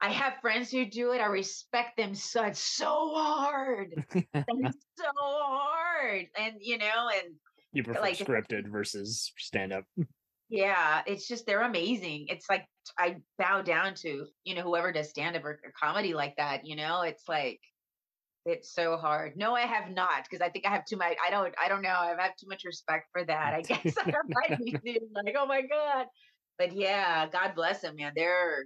[0.00, 1.20] I have friends who do it.
[1.20, 4.04] I respect them so it's so hard.
[4.14, 6.26] it's so hard.
[6.38, 7.34] And you know, and
[7.72, 9.84] you prefer like, scripted versus stand up.
[10.50, 12.28] Yeah, it's just they're amazing.
[12.30, 12.64] It's like
[12.98, 16.66] I bow down to, you know, whoever does stand up or, or comedy like that,
[16.66, 17.02] you know?
[17.02, 17.60] It's like
[18.48, 19.36] it's so hard.
[19.36, 21.16] No, I have not because I think I have too much.
[21.24, 21.54] I don't.
[21.62, 21.90] I don't know.
[21.90, 23.54] I have too much respect for that.
[23.54, 26.06] I guess I might be like, oh my god.
[26.58, 28.12] But yeah, God bless them, man.
[28.16, 28.64] They're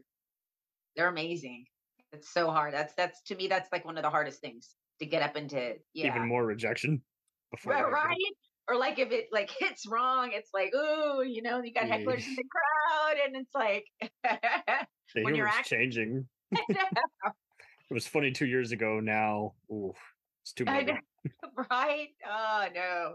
[0.97, 1.64] they're amazing.
[2.12, 2.73] It's so hard.
[2.75, 3.49] That's that's to me.
[3.49, 5.75] That's like one of the hardest things to get up into.
[5.95, 7.03] Yeah, even more rejection.
[7.51, 8.16] Before right, right?
[8.68, 12.27] Or like if it like hits wrong, it's like, ooh, you know, you got hecklers
[12.27, 13.85] in the crowd, and it's like
[15.14, 16.29] when you're acting, changing.
[17.92, 19.00] It was funny two years ago.
[19.00, 19.92] Now, ooh,
[20.42, 20.88] it's too much.
[21.70, 22.09] right?
[22.26, 23.14] Oh no.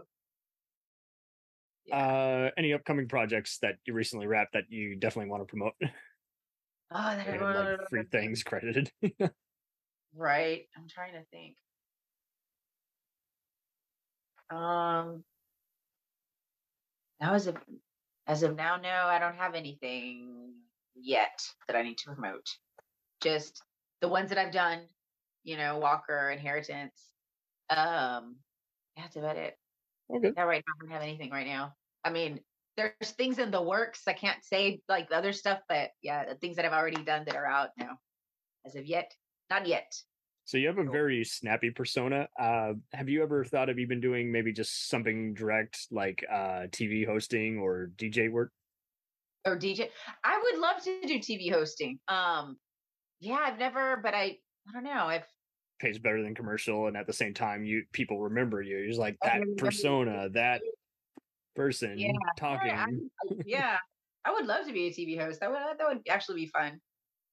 [1.86, 1.96] Yeah.
[1.96, 5.72] Uh, any upcoming projects that you recently wrapped that you definitely want to promote?
[5.82, 5.88] Oh,
[6.92, 8.92] that have, like free things credited.
[10.14, 10.62] right.
[10.76, 11.56] I'm trying to think.
[14.50, 15.24] Um,
[17.20, 17.56] now as of
[18.28, 20.52] as of now, no, I don't have anything
[20.94, 22.46] yet that I need to promote.
[23.20, 23.60] Just
[24.00, 24.80] the ones that I've done,
[25.44, 27.00] you know, Walker, Inheritance.
[27.70, 28.36] Um,
[28.96, 29.56] that's about it.
[30.14, 30.32] Okay.
[30.36, 31.74] Right now I don't have anything right now.
[32.04, 32.40] I mean,
[32.76, 34.02] there's things in the works.
[34.06, 37.24] I can't say like the other stuff, but yeah, the things that I've already done
[37.26, 37.98] that are out now.
[38.64, 39.12] As of yet,
[39.50, 39.92] not yet.
[40.44, 42.26] So you have a very snappy persona.
[42.40, 47.06] Uh, have you ever thought of even doing maybe just something direct like uh, TV
[47.06, 48.50] hosting or DJ work?
[49.44, 49.90] Or DJ?
[50.24, 51.98] I would love to do TV hosting.
[52.08, 52.56] Um,
[53.20, 54.90] yeah, I've never, but I, I don't know.
[54.90, 55.24] I've
[55.78, 58.78] pays better than commercial, and at the same time, you people remember you.
[58.78, 60.60] You're like oh, that persona, that
[61.54, 62.12] person yeah.
[62.38, 62.68] talking.
[62.68, 62.86] Yeah,
[63.30, 63.76] I, yeah,
[64.24, 65.40] I would love to be a TV host.
[65.40, 66.80] That would that would actually be fun.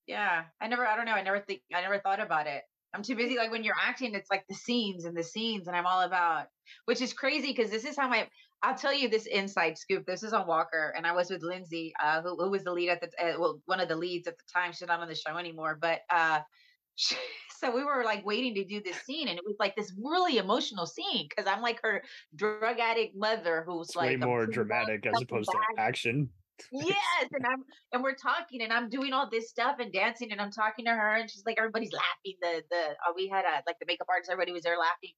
[0.08, 1.14] Yeah, I never, I don't know.
[1.14, 2.62] I never think, I never thought about it.
[2.94, 3.38] I'm too busy.
[3.38, 6.46] Like when you're acting, it's like the scenes and the scenes, and I'm all about,
[6.86, 8.28] which is crazy because this is how my.
[8.66, 10.08] I'll tell you this inside scoop.
[10.08, 12.90] This is on Walker, and I was with Lindsay, uh, who, who was the lead
[12.90, 14.74] at the uh, well, one of the leads at the time.
[14.74, 16.40] She's not on the show anymore, but uh,
[16.96, 17.16] she,
[17.60, 20.38] so we were like waiting to do this scene, and it was like this really
[20.38, 22.02] emotional scene because I'm like her
[22.36, 26.30] drug addict mother, who's it's like way more dramatic as opposed to action
[26.72, 30.40] yes and i'm and we're talking and i'm doing all this stuff and dancing and
[30.40, 33.62] i'm talking to her and she's like everybody's laughing the the uh, we had a
[33.68, 35.12] like the makeup artist everybody was there laughing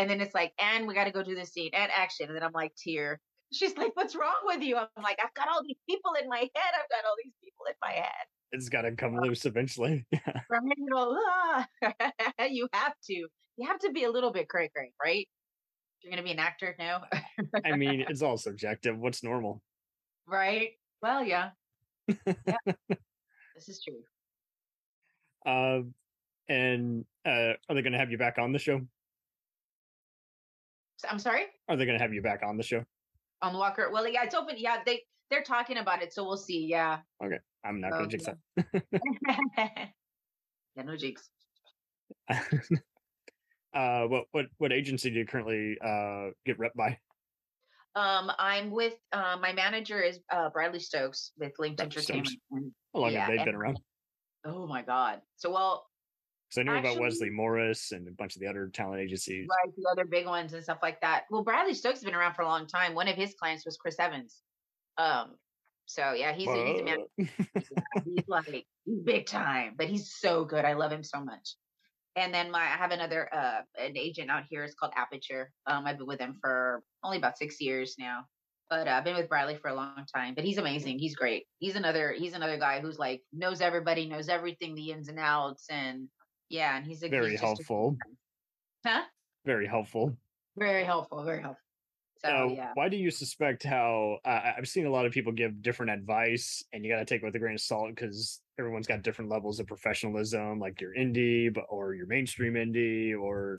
[0.00, 2.36] and then it's like and we got to go do this scene and action and
[2.36, 3.20] then i'm like tear
[3.52, 6.38] she's like what's wrong with you i'm like i've got all these people in my
[6.38, 10.06] head i've got all these people in my head it's got to come loose eventually
[10.94, 11.66] ah.
[12.50, 13.14] you have to
[13.56, 15.28] you have to be a little bit cray cray right
[16.02, 17.02] you're gonna be an actor now
[17.64, 19.60] i mean it's all subjective what's normal
[20.26, 20.70] right
[21.02, 21.50] well, yeah.
[22.08, 22.34] yeah.
[22.66, 24.02] this is true.
[25.46, 25.82] Uh,
[26.48, 28.80] and uh, are they going to have you back on the show?
[31.08, 31.44] I'm sorry.
[31.68, 32.84] Are they going to have you back on the show?
[33.42, 33.90] On Walker?
[33.92, 34.56] Well, yeah, it's open.
[34.58, 36.66] Yeah, they they're talking about it, so we'll see.
[36.66, 36.98] Yeah.
[37.24, 38.82] Okay, I'm not going to jinx that.
[40.76, 41.28] yeah, no jinx.
[42.30, 46.98] uh, what what what agency do you currently uh get rep by?
[47.96, 52.30] Um, I'm with uh, my manager is uh, Bradley Stokes with Linked Entertainment.
[52.94, 53.80] How long yeah, have they been around?
[54.44, 55.20] Oh my god!
[55.36, 55.89] So well,
[56.50, 59.46] because I knew actually, about Wesley Morris and a bunch of the other talent agencies,
[59.48, 59.72] right?
[59.76, 61.24] The other big ones and stuff like that.
[61.30, 62.94] Well, Bradley Stokes has been around for a long time.
[62.94, 64.42] One of his clients was Chris Evans.
[64.98, 65.36] Um,
[65.86, 66.98] so yeah, he's a, he's a man.
[67.16, 67.26] yeah,
[68.04, 70.64] he's like he's big time, but he's so good.
[70.64, 71.54] I love him so much.
[72.16, 74.64] and then my I have another uh an agent out here.
[74.64, 75.52] It's called Aperture.
[75.66, 78.24] Um, I've been with him for only about six years now,
[78.68, 80.34] but uh, I've been with Bradley for a long time.
[80.34, 80.98] But he's amazing.
[80.98, 81.46] He's great.
[81.58, 85.66] He's another he's another guy who's like knows everybody, knows everything, the ins and outs,
[85.70, 86.08] and
[86.50, 87.96] yeah, and he's a very he's helpful.
[88.84, 89.02] A, huh?
[89.46, 90.16] Very helpful.
[90.58, 91.24] Very helpful.
[91.24, 91.62] Very helpful.
[92.24, 92.72] So yeah.
[92.74, 96.62] Why do you suspect how uh, I've seen a lot of people give different advice,
[96.72, 99.30] and you got to take it with a grain of salt because everyone's got different
[99.30, 100.58] levels of professionalism.
[100.58, 103.58] Like your indie, but or your mainstream indie, or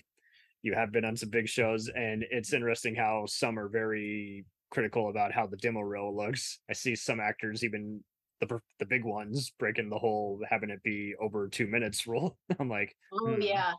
[0.62, 5.10] you have been on some big shows, and it's interesting how some are very critical
[5.10, 6.60] about how the demo reel looks.
[6.70, 8.04] I see some actors even
[8.42, 12.38] the the big ones breaking the whole having it be over two minutes rule.
[12.60, 13.42] I'm like, oh hmm.
[13.42, 13.74] yeah.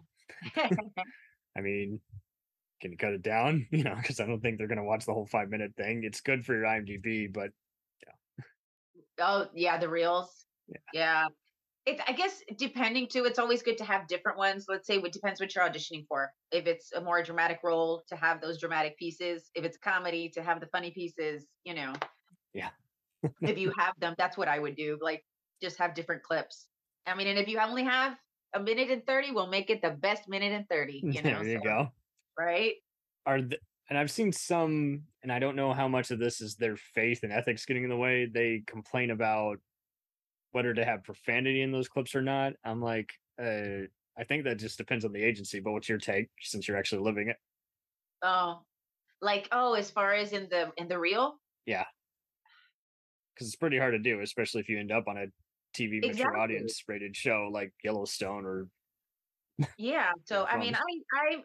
[1.57, 2.01] I mean,
[2.81, 3.67] can you cut it down?
[3.73, 6.03] You know, because I don't think they're going to watch the whole five minute thing.
[6.05, 7.51] It's good for your IMDb, but
[8.07, 8.45] yeah.
[9.21, 10.47] Oh yeah, the reels.
[10.69, 10.79] Yeah.
[10.95, 11.27] yeah.
[11.85, 13.25] It's I guess depending too.
[13.25, 14.67] It's always good to have different ones.
[14.69, 16.31] Let's say it depends what you're auditioning for.
[16.53, 19.51] If it's a more dramatic role, to have those dramatic pieces.
[19.57, 21.47] If it's comedy, to have the funny pieces.
[21.65, 21.93] You know.
[22.55, 22.69] Yeah.
[23.41, 24.99] If you have them, that's what I would do.
[25.01, 25.25] Like
[25.63, 26.67] just have different clips.
[27.07, 28.17] I mean, and if you only have
[28.55, 31.03] a minute and 30, we'll make it the best minute and 30.
[31.05, 31.93] You know, there you so, go
[32.39, 32.75] right?
[33.27, 33.59] Are the,
[33.89, 37.23] and I've seen some, and I don't know how much of this is their faith
[37.23, 38.27] and ethics getting in the way.
[38.27, 39.59] They complain about
[40.53, 42.55] whether to have profanity in those clips or not.
[42.65, 45.61] I'm like, uh, I think that just depends on the agency.
[45.61, 47.37] But what's your take since you're actually living it?
[48.23, 48.61] Oh,
[49.21, 51.41] like oh, as far as in the in the reel?
[51.67, 51.85] Yeah,
[53.35, 55.27] because it's pretty hard to do, especially if you end up on a
[55.77, 58.69] TV mature audience rated show like Yellowstone or.
[59.79, 61.43] Yeah, so I mean, I I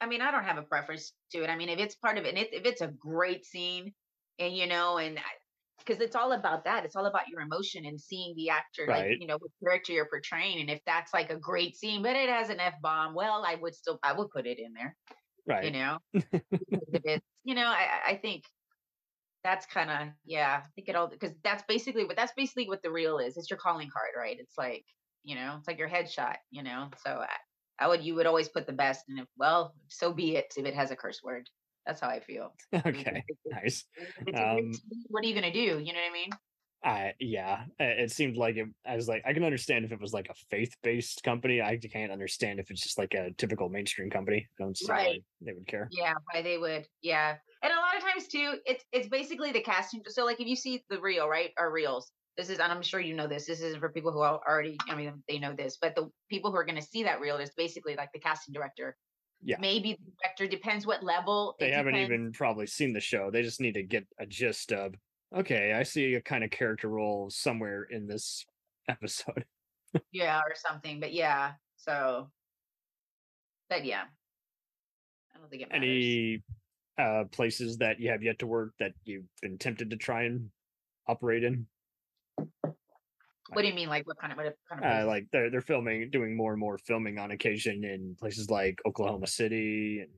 [0.00, 1.50] I mean, I don't have a preference to it.
[1.50, 3.92] I mean, if it's part of it, and if it's a great scene,
[4.38, 5.18] and you know, and
[5.78, 9.10] because it's all about that, it's all about your emotion and seeing the actor, right.
[9.10, 12.16] like you know, what character you're portraying, and if that's like a great scene, but
[12.16, 14.96] it has an f bomb, well, I would still, I would put it in there,
[15.46, 15.64] right?
[15.64, 18.44] You know, if it's, you know, I, I think
[19.44, 22.82] that's kind of yeah, I think it all because that's basically what that's basically what
[22.82, 23.36] the reel is.
[23.36, 24.36] It's your calling card, right?
[24.38, 24.84] It's like
[25.24, 26.88] you know, it's like your headshot, you know.
[27.04, 27.24] So
[27.78, 30.54] I would you would always put the best, and if well, so be it.
[30.56, 31.48] If it has a curse word,
[31.86, 32.54] that's how I feel.
[32.86, 33.84] Okay, nice.
[34.34, 34.72] Um,
[35.08, 35.60] what are you gonna do?
[35.60, 36.30] You know what I mean?
[36.84, 38.68] I yeah, it seemed like it.
[38.86, 41.60] I was like, I can understand if it was like a faith-based company.
[41.62, 44.48] I can't understand if it's just like a typical mainstream company.
[44.58, 45.06] I don't see right.
[45.06, 45.88] why they would care.
[45.92, 46.88] Yeah, why they would.
[47.00, 50.02] Yeah, and a lot of times too, it's it's basically the casting.
[50.08, 53.00] So like if you see the reel, right, or reels, this is, and I'm sure
[53.00, 53.46] you know this.
[53.46, 56.50] This isn't for people who are already, I mean, they know this, but the people
[56.50, 58.96] who are going to see that reel is basically like the casting director.
[59.44, 59.56] Yeah.
[59.60, 61.56] Maybe the director depends what level.
[61.58, 62.12] They haven't depends.
[62.12, 63.30] even probably seen the show.
[63.30, 64.94] They just need to get a gist of,
[65.36, 68.46] okay, I see a kind of character role somewhere in this
[68.88, 69.44] episode.
[70.10, 71.00] yeah, or something.
[71.00, 72.30] But yeah, so,
[73.68, 74.04] but yeah,
[75.34, 75.82] I don't think it matters.
[75.82, 76.42] Any
[76.98, 80.50] uh places that you have yet to work that you've been tempted to try and
[81.08, 81.66] operate in?
[83.52, 83.88] What do you mean?
[83.88, 85.04] Like what kind of what kind of?
[85.04, 88.80] Uh, like they're they're filming, doing more and more filming on occasion in places like
[88.86, 90.10] Oklahoma City and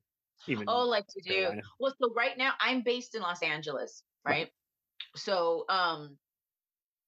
[0.46, 0.64] even.
[0.68, 1.94] Oh, like to do well.
[2.00, 4.32] So right now I'm based in Los Angeles, right?
[4.32, 4.48] right.
[5.16, 6.16] So um,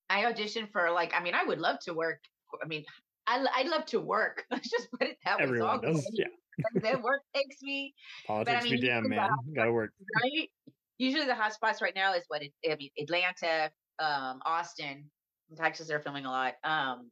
[0.09, 2.19] I auditioned for like I mean I would love to work.
[2.61, 2.83] I mean
[3.25, 4.45] I I'd love to work.
[4.51, 5.43] Let's just put it that way.
[5.43, 6.25] Everyone does, yeah.
[6.73, 7.93] Then work takes me.
[8.25, 9.29] Politics but, I mean, be damn, man.
[9.55, 9.91] Gotta work.
[10.23, 10.49] Right?
[10.97, 15.09] Usually the hot spots right now is what it, I mean, Atlanta, um, Austin,
[15.55, 16.53] Texas they're filming a lot.
[16.63, 17.11] Um,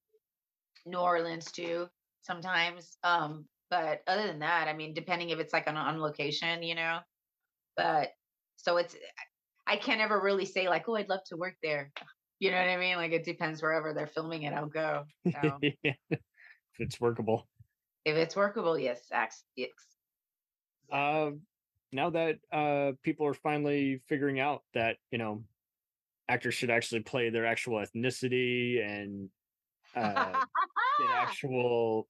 [0.86, 1.88] New Orleans too
[2.22, 2.98] sometimes.
[3.04, 6.76] Um, but other than that, I mean, depending if it's like on on location, you
[6.76, 7.00] know.
[7.78, 8.10] But
[8.58, 8.96] so it's
[9.68, 11.92] I can't ever really say like, oh, I'd love to work there.
[12.40, 12.98] You know what I mean?
[12.98, 15.04] Like it depends wherever they're filming it, I'll go.
[15.32, 15.58] So.
[15.62, 15.86] if
[16.80, 17.48] it's workable.
[18.06, 19.02] If it's workable, yes,
[19.56, 19.70] yes.
[20.92, 21.32] Uh,
[21.92, 25.44] now that uh people are finally figuring out that you know
[26.28, 29.30] actors should actually play their actual ethnicity and
[29.96, 30.32] uh,
[31.00, 32.08] get actual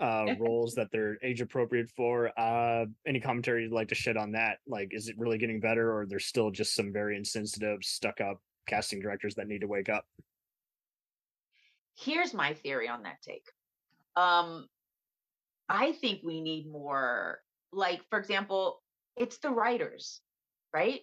[0.00, 2.30] uh, roles that they're age appropriate for.
[2.38, 4.58] Uh, any commentary you'd like to shed on that?
[4.66, 8.40] Like, is it really getting better, or there's still just some very insensitive, stuck up
[8.66, 10.06] casting directors that need to wake up?
[11.96, 13.46] Here's my theory on that take.
[14.16, 14.68] Um,
[15.68, 17.40] I think we need more,
[17.72, 18.82] like, for example,
[19.16, 20.20] it's the writers,
[20.72, 21.00] right?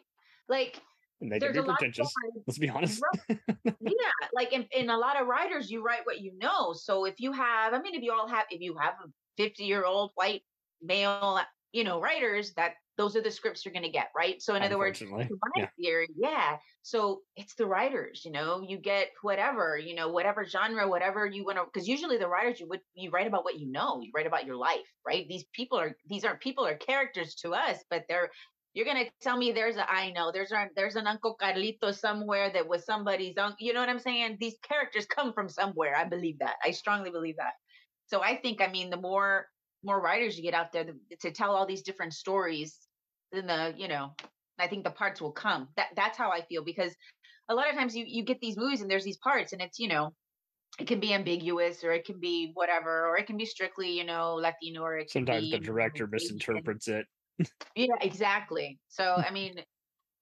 [0.47, 0.81] Like,
[1.21, 2.13] and they can be pretentious.
[2.47, 3.01] Let's be honest.
[3.29, 6.73] yeah, like in, in a lot of writers, you write what you know.
[6.73, 9.63] So if you have, I mean, if you all have, if you have a 50
[9.63, 10.43] year old white
[10.81, 11.39] male,
[11.71, 14.41] you know, writers that those are the scripts you're going to get, right?
[14.41, 15.67] So, in other words, my yeah.
[15.79, 16.57] theory, yeah.
[16.83, 21.45] So it's the writers, you know, you get whatever, you know, whatever genre, whatever you
[21.45, 24.11] want to, because usually the writers, you would, you write about what you know, you
[24.13, 25.25] write about your life, right?
[25.27, 28.29] These people are, these aren't people are characters to us, but they're,
[28.73, 32.51] you're gonna tell me there's a I know there's a there's an Uncle Carlito somewhere
[32.51, 33.57] that was somebody's uncle.
[33.59, 34.37] You know what I'm saying?
[34.39, 35.95] These characters come from somewhere.
[35.95, 36.55] I believe that.
[36.63, 37.53] I strongly believe that.
[38.07, 39.45] So I think I mean the more
[39.83, 40.85] more writers you get out there
[41.19, 42.77] to tell all these different stories,
[43.33, 44.11] then the you know
[44.59, 45.67] I think the parts will come.
[45.77, 46.93] That that's how I feel because
[47.49, 49.79] a lot of times you you get these movies and there's these parts and it's
[49.79, 50.13] you know
[50.79, 54.05] it can be ambiguous or it can be whatever or it can be strictly you
[54.05, 57.05] know Latino or it sometimes be, the director misinterprets it.
[57.75, 58.79] yeah, exactly.
[58.87, 59.55] So I mean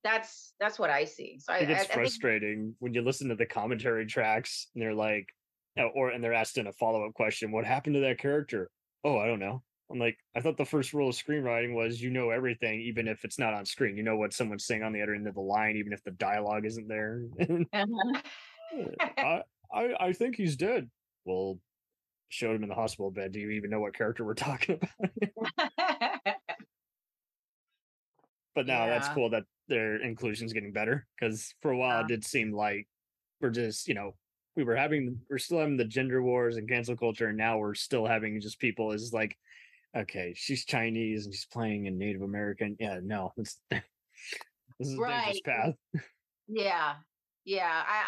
[0.04, 1.38] that's that's what I see.
[1.38, 2.76] So it gets I, frustrating think...
[2.80, 5.28] when you listen to the commentary tracks and they're like,
[5.94, 8.70] or and they're asked in a follow up question, "What happened to that character?"
[9.04, 9.62] oh, I don't know.
[9.92, 13.24] I'm like, I thought the first rule of screenwriting was you know everything, even if
[13.24, 13.96] it's not on screen.
[13.96, 16.12] You know what someone's saying on the other end of the line, even if the
[16.12, 17.24] dialogue isn't there.
[17.40, 18.20] uh-huh.
[19.18, 20.90] I, I, I think he's dead.
[21.26, 21.58] Well,
[22.30, 23.32] showed him in the hospital bed.
[23.32, 25.10] Do you even know what character we're talking about?
[28.54, 28.86] but now yeah.
[28.86, 32.04] that's cool that their inclusion's getting better because for a while yeah.
[32.04, 32.86] it did seem like
[33.40, 34.14] we're just you know
[34.56, 37.74] we were having we're still having the gender wars and cancel culture and now we're
[37.74, 39.36] still having just people is like
[39.96, 43.82] okay she's chinese and she's playing a native american yeah no it's this
[44.88, 45.40] is right.
[45.44, 45.74] path
[46.48, 46.94] yeah
[47.44, 48.02] yeah i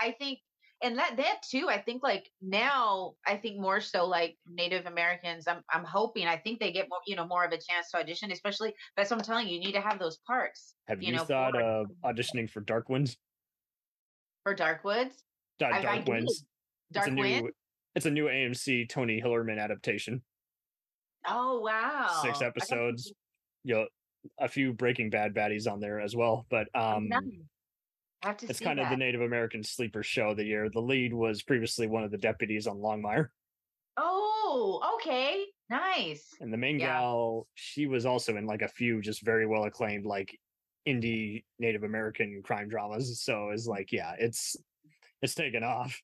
[0.00, 0.38] i i think
[0.82, 5.46] and that that too i think like now i think more so like native americans
[5.48, 7.98] i'm i'm hoping i think they get more you know more of a chance to
[7.98, 11.08] audition especially that's what i'm telling you you need to have those parts have you,
[11.08, 13.16] you know, thought of auditioning for dark winds
[14.44, 15.24] for dark woods
[15.58, 16.44] Dark, I, Dark I Winds.
[16.92, 17.44] Dark it's a Wind?
[17.44, 17.52] new
[17.94, 20.22] it's a new AMC Tony Hillerman adaptation.
[21.28, 22.20] Oh wow.
[22.22, 23.12] Six episodes.
[23.64, 23.86] You know,
[24.40, 26.46] a few Breaking Bad baddies on there as well.
[26.50, 27.08] But um
[28.22, 28.84] have to it's kind that.
[28.84, 30.68] of the Native American sleeper show of the year.
[30.72, 33.28] The lead was previously one of the deputies on Longmire.
[33.96, 35.44] Oh, okay.
[35.70, 36.24] Nice.
[36.40, 36.86] And the main yeah.
[36.86, 40.36] gal, she was also in like a few just very well acclaimed like
[40.86, 43.20] indie Native American crime dramas.
[43.20, 44.56] So it's like, yeah, it's
[45.22, 46.00] it's taken off.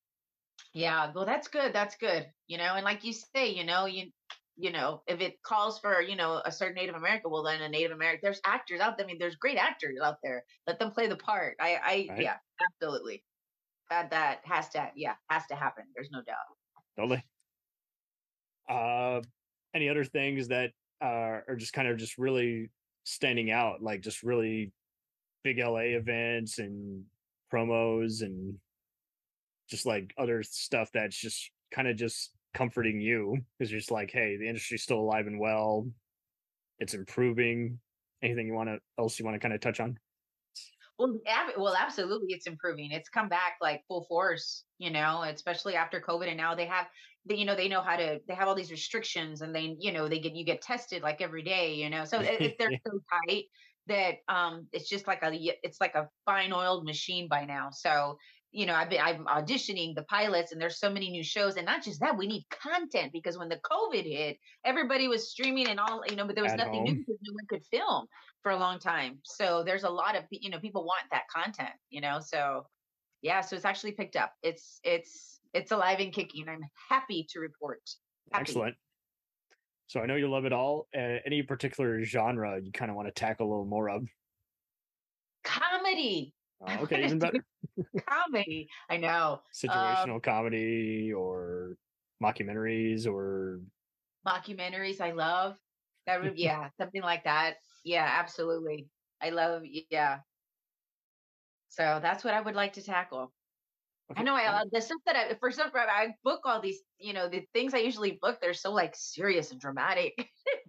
[0.73, 1.73] Yeah, well, that's good.
[1.73, 2.27] That's good.
[2.47, 4.11] You know, and like you say, you know, you
[4.57, 7.69] you know, if it calls for you know a certain Native American, well, then a
[7.69, 8.21] Native American.
[8.23, 9.07] There's actors out there.
[9.07, 10.45] I mean, there's great actors out there.
[10.67, 11.57] Let them play the part.
[11.61, 12.23] I, I, right.
[12.23, 13.25] yeah, absolutely.
[13.91, 15.85] That that has to, yeah, has to happen.
[15.95, 16.37] There's no doubt.
[16.97, 17.25] Totally.
[18.69, 19.21] Uh,
[19.75, 20.71] any other things that
[21.03, 22.71] uh, are just kind of just really
[23.05, 24.73] standing out, like just really
[25.43, 27.05] big LA events and
[27.53, 28.55] promos and
[29.69, 34.11] just like other stuff that's just kind of just comforting you because you're just like,
[34.11, 35.87] hey, the industry's still alive and well.
[36.79, 37.79] It's improving.
[38.23, 39.99] Anything you want to else you want to kind of touch on?
[40.99, 42.93] Well, ab- well, absolutely, it's improving.
[42.93, 46.87] It's come back like full force, you know, especially after COVID, and now they have,
[47.27, 48.21] they, you know, they know how to.
[48.29, 51.21] They have all these restrictions, and they, you know, they get you get tested like
[51.21, 52.05] every day, you know.
[52.05, 53.45] So if they're so tight
[53.87, 55.31] that um, it's just like a,
[55.63, 57.69] it's like a fine oiled machine by now.
[57.71, 58.17] So
[58.55, 61.67] you know, I've been I'm auditioning the pilots, and there's so many new shows, and
[61.67, 65.81] not just that, we need content because when the COVID hit, everybody was streaming and
[65.81, 66.85] all, you know, but there was At nothing home.
[66.85, 68.07] new because no one could film
[68.45, 69.19] for a long time.
[69.25, 72.21] So there's a lot of you know people want that content, you know.
[72.21, 72.65] So
[73.23, 74.33] yeah, so it's actually picked up.
[74.43, 76.49] It's it's it's alive and kicking.
[76.49, 77.81] I'm happy to report.
[78.31, 78.43] Happy.
[78.43, 78.77] Excellent.
[79.89, 80.87] So I know you love it all.
[80.97, 84.07] Uh, any particular genre you kind of want to tackle a little more of?
[85.43, 86.34] Comedy.
[86.61, 87.45] Oh, okay, even better.
[88.07, 88.69] comedy.
[88.89, 89.41] I know.
[89.53, 91.77] Situational um, comedy or
[92.23, 93.61] mockumentaries or
[94.27, 95.01] mockumentaries.
[95.01, 95.57] I love
[96.07, 96.23] that.
[96.23, 97.57] Would, yeah, something like that.
[97.85, 98.89] Yeah, absolutely.
[99.21, 99.63] I love.
[99.91, 100.19] Yeah.
[101.69, 103.33] So that's what I would like to tackle.
[104.11, 104.21] Okay.
[104.21, 107.15] I know I uh, the stuff that I for some I book all these you
[107.15, 110.29] know the things I usually book they're so like serious and dramatic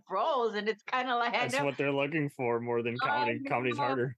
[0.10, 3.42] roles and it's kind of like that's what they're looking for more than comedy.
[3.44, 4.16] Comedy's harder.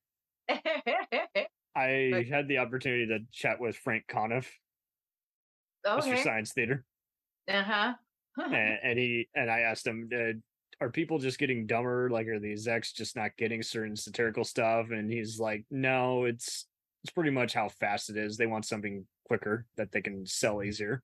[1.88, 4.48] I but, had the opportunity to chat with Frank Conniff,
[5.86, 5.96] okay.
[5.96, 6.84] Mystery Science Theater.
[7.50, 7.94] Uh-huh.
[8.38, 10.34] and, and, he and I asked him, uh,
[10.84, 12.10] "Are people just getting dumber?
[12.10, 16.68] Like, are these execs just not getting certain satirical stuff?" And he's like, "No, it's
[17.04, 18.38] it's pretty much how fast it is.
[18.38, 21.02] They want something quicker that they can sell easier."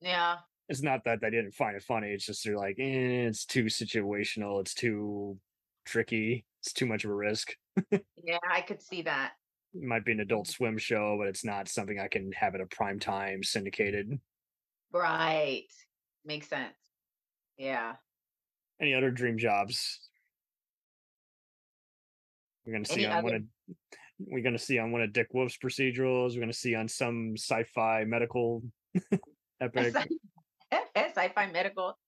[0.00, 0.38] Yeah.
[0.68, 2.08] It's not that they didn't find it funny.
[2.08, 4.60] It's just they're like, eh, it's too situational.
[4.60, 5.38] It's too
[5.84, 6.46] tricky.
[6.62, 7.54] It's too much of a risk.
[7.90, 9.32] yeah, I could see that
[9.74, 12.66] might be an adult swim show, but it's not something I can have at a
[12.66, 14.18] prime time syndicated.
[14.92, 15.66] Right.
[16.24, 16.74] Makes sense.
[17.56, 17.94] Yeah.
[18.80, 20.00] Any other dream jobs?
[22.66, 23.24] We're gonna see Any on other...
[23.24, 23.42] one of
[24.18, 26.34] we're gonna see on one of Dick Wolf's procedurals.
[26.34, 28.62] We're gonna see on some sci-fi medical
[29.60, 29.94] epic.
[30.96, 31.98] sci-fi medical.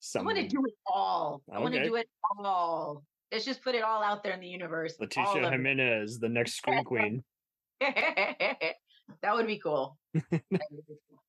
[0.00, 0.22] Some...
[0.22, 1.42] I want to do it all.
[1.52, 3.04] I want to do it all.
[3.32, 4.94] Let's just put it all out there in the universe.
[5.00, 7.24] Leticia Jimenez, the next Scream Queen.
[7.80, 9.98] that would be cool.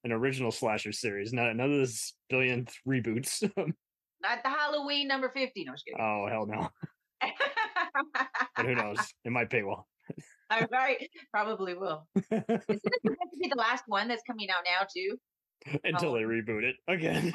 [0.04, 3.41] An original slasher series, not none of this billionth reboots.
[4.22, 5.66] not the Halloween number fifty.
[5.66, 6.70] No, Oh hell no.
[8.56, 9.00] but who knows?
[9.26, 9.88] It might pay well.
[10.50, 12.08] I right, probably will.
[12.16, 15.18] Isn't it supposed to be the last one that's coming out now too?
[15.84, 16.16] Until oh.
[16.16, 17.34] they reboot it again.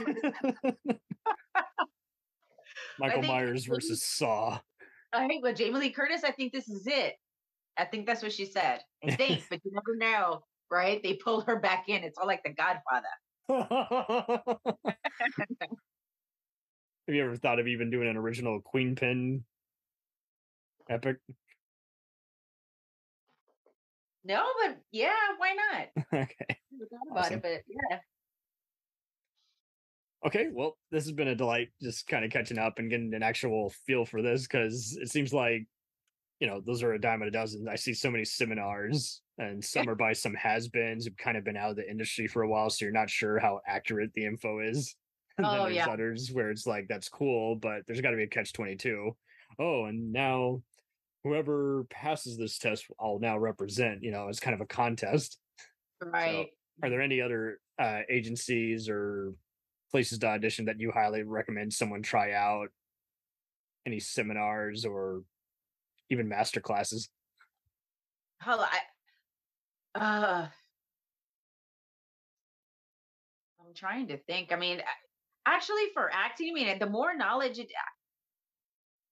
[2.98, 4.58] Michael Myers versus Saw.
[5.12, 7.14] I think with Jamie Lee Curtis, I think this is it.
[7.76, 8.80] I think that's what she said.
[9.06, 11.02] I think, but you never know, right?
[11.02, 12.04] They pulled her back in.
[12.04, 13.08] It's all like the Godfather.
[17.08, 19.44] Have you ever thought of even doing an original Queen Pin
[20.88, 21.16] epic?
[24.24, 25.88] No, but yeah, why not?
[26.14, 26.58] okay.
[27.10, 27.34] about awesome.
[27.34, 27.98] it, but yeah.
[30.24, 33.22] Okay, well, this has been a delight just kind of catching up and getting an
[33.22, 35.66] actual feel for this because it seems like,
[36.38, 37.66] you know, those are a dime a dozen.
[37.68, 41.44] I see so many seminars and some are by some has beens who've kind of
[41.44, 42.70] been out of the industry for a while.
[42.70, 44.94] So you're not sure how accurate the info is.
[45.38, 45.88] And oh, then there's yeah.
[45.88, 49.16] others where it's like, that's cool, but there's got to be a catch 22.
[49.58, 50.60] Oh, and now
[51.24, 55.38] whoever passes this test, I'll now represent, you know, as kind of a contest.
[56.02, 56.48] Right.
[56.50, 59.32] So are there any other uh, agencies or
[59.92, 62.68] places to audition that you highly recommend someone try out?
[63.86, 65.22] Any seminars or
[66.10, 67.08] even master classes?
[68.60, 68.78] I,
[69.94, 70.48] uh,
[73.60, 74.52] I'm trying to think.
[74.52, 74.82] I mean,
[75.46, 77.68] actually, for acting, I mean, the more knowledge, it,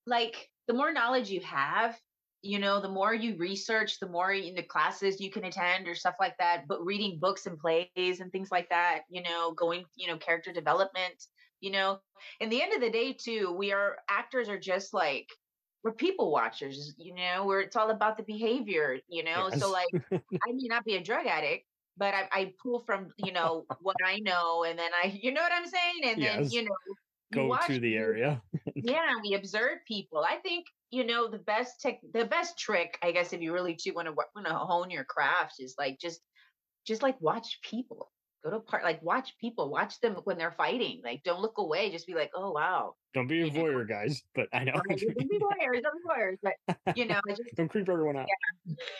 [0.06, 1.98] like the more knowledge you have,
[2.42, 5.94] you know, the more you research, the more in the classes you can attend or
[5.94, 6.66] stuff like that.
[6.66, 10.52] But reading books and plays and things like that, you know, going, you know, character
[10.52, 11.26] development,
[11.60, 12.00] you know,
[12.40, 15.28] in the end of the day, too, we are actors are just like
[15.82, 19.48] we're people watchers, you know, where it's all about the behavior, you know.
[19.50, 19.60] Yes.
[19.60, 21.66] So like I may not be a drug addict,
[21.96, 25.42] but I, I pull from, you know, what I know and then I you know
[25.42, 26.00] what I'm saying?
[26.04, 26.36] And yes.
[26.36, 26.76] then, you know,
[27.32, 28.42] go to the area.
[28.74, 30.24] yeah, we observe people.
[30.26, 33.74] I think you know the best tech, the best trick, I guess, if you really
[33.74, 36.20] do want to want to hone your craft, is like just
[36.86, 38.10] just like watch people.
[38.42, 41.02] Go to part like watch people, watch them when they're fighting.
[41.04, 41.90] Like don't look away.
[41.90, 42.94] Just be like, oh wow.
[43.14, 43.84] Don't be a you voyeur, know?
[43.84, 44.22] guys.
[44.34, 44.72] But I know.
[44.72, 45.82] don't be voyeurs.
[45.82, 46.38] Don't be voyeurs.
[46.42, 48.26] But you know, just, don't creep everyone out.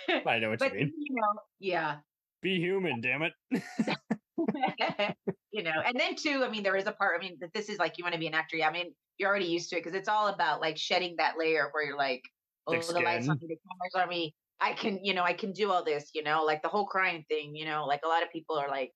[0.08, 0.20] Yeah.
[0.26, 0.92] I know what but, you mean.
[0.98, 1.96] You know, yeah.
[2.42, 5.16] Be human, damn it.
[5.52, 7.68] you know, and then too, I mean, there is a part, I mean, that this
[7.68, 8.56] is like you want to be an actor.
[8.56, 11.34] Yeah, I mean, you're already used to it because it's all about like shedding that
[11.38, 12.22] layer where you're like,
[12.66, 13.04] oh, Thick the skin.
[13.04, 14.34] lights on me, the cameras on me.
[14.60, 17.24] I can, you know, I can do all this, you know, like the whole crying
[17.28, 18.92] thing, you know, like a lot of people are like,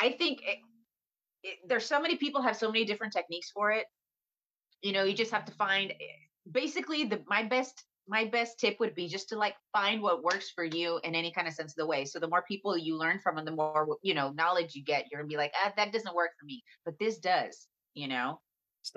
[0.00, 0.58] I, I think it,
[1.42, 3.86] it, there's so many people have so many different techniques for it.
[4.82, 5.94] You know, you just have to find eh,
[6.50, 10.50] basically the my best my best tip would be just to like find what works
[10.54, 12.04] for you in any kind of sense of the way.
[12.04, 15.06] So the more people you learn from and the more you know knowledge you get,
[15.10, 17.66] you're gonna be like, ah, that doesn't work for me, but this does.
[17.94, 18.40] You know,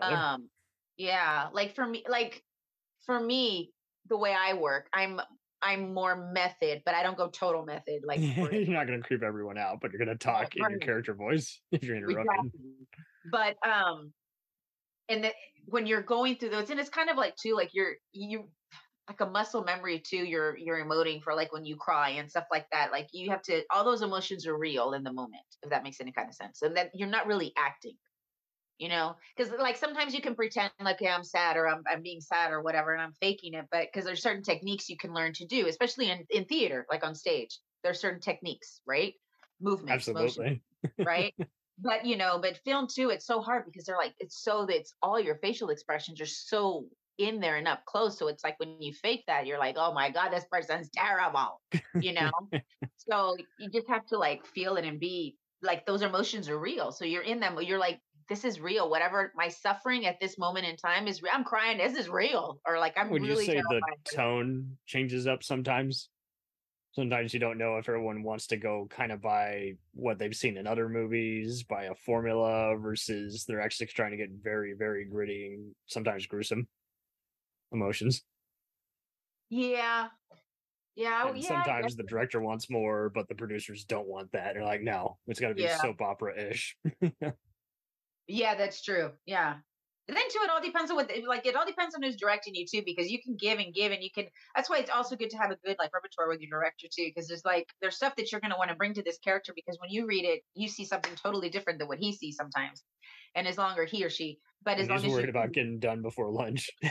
[0.02, 0.50] um,
[0.98, 2.44] yeah, like for me, like
[3.06, 3.72] for me,
[4.08, 5.20] the way I work, I'm
[5.62, 8.02] I'm more method, but I don't go total method.
[8.06, 11.62] Like you're not gonna creep everyone out, but you're gonna talk in your character voice
[11.72, 12.26] if you're interrupted.
[12.28, 12.72] Exactly.
[13.32, 14.14] But um,
[15.08, 15.32] and the,
[15.66, 18.50] when you're going through those, and it's kind of like too, like you're you
[19.10, 22.46] like a muscle memory too you're you're emoting for like when you cry and stuff
[22.52, 25.70] like that like you have to all those emotions are real in the moment if
[25.72, 27.96] that makes any kind of sense and then you're not really acting
[28.80, 29.18] you know?
[29.36, 32.52] Because like sometimes you can pretend like yeah, i'm sad or I'm, I'm being sad
[32.52, 35.46] or whatever and i'm faking it but because there's certain techniques you can learn to
[35.46, 39.14] do especially in, in theater like on stage there's certain techniques right?
[39.62, 40.24] Movement absolutely.
[40.24, 41.36] motion, right?
[41.82, 44.76] But you know but film too it's so hard because they're like it's so that
[44.76, 46.88] it's all your facial expressions are so
[47.20, 48.18] in there and up close.
[48.18, 51.62] So it's like when you fake that, you're like, oh my God, this person's terrible,
[52.00, 52.32] you know?
[52.98, 56.92] so you just have to like feel it and be like those emotions are real.
[56.92, 58.00] So you're in them, you're like,
[58.30, 58.90] this is real.
[58.90, 61.78] Whatever my suffering at this moment in time is, I'm crying.
[61.78, 62.60] This is real.
[62.66, 63.82] Or like, I'm Would really you say the
[64.16, 66.10] tone changes up sometimes?
[66.92, 70.58] Sometimes you don't know if everyone wants to go kind of by what they've seen
[70.58, 75.54] in other movies, by a formula versus they're actually trying to get very, very gritty
[75.56, 76.68] and sometimes gruesome
[77.72, 78.24] emotions.
[79.50, 80.08] Yeah.
[80.96, 81.24] Yeah.
[81.26, 84.54] Oh, and yeah sometimes the director wants more, but the producers don't want that.
[84.54, 85.78] They're like, no, it's got to be yeah.
[85.78, 86.76] soap opera ish.
[88.28, 89.12] yeah, that's true.
[89.26, 89.56] Yeah.
[90.16, 92.66] Then too, it all depends on what, like, it all depends on who's directing you
[92.66, 94.28] too, because you can give and give, and you can.
[94.56, 97.06] That's why it's also good to have a good like repertoire with your director too,
[97.08, 99.54] because there's like there's stuff that you're going to want to bring to this character
[99.56, 102.84] because when you read it, you see something totally different than what he sees sometimes,
[103.36, 105.30] and as long as he or she, but as And long he's as worried you,
[105.30, 106.70] about getting done before lunch.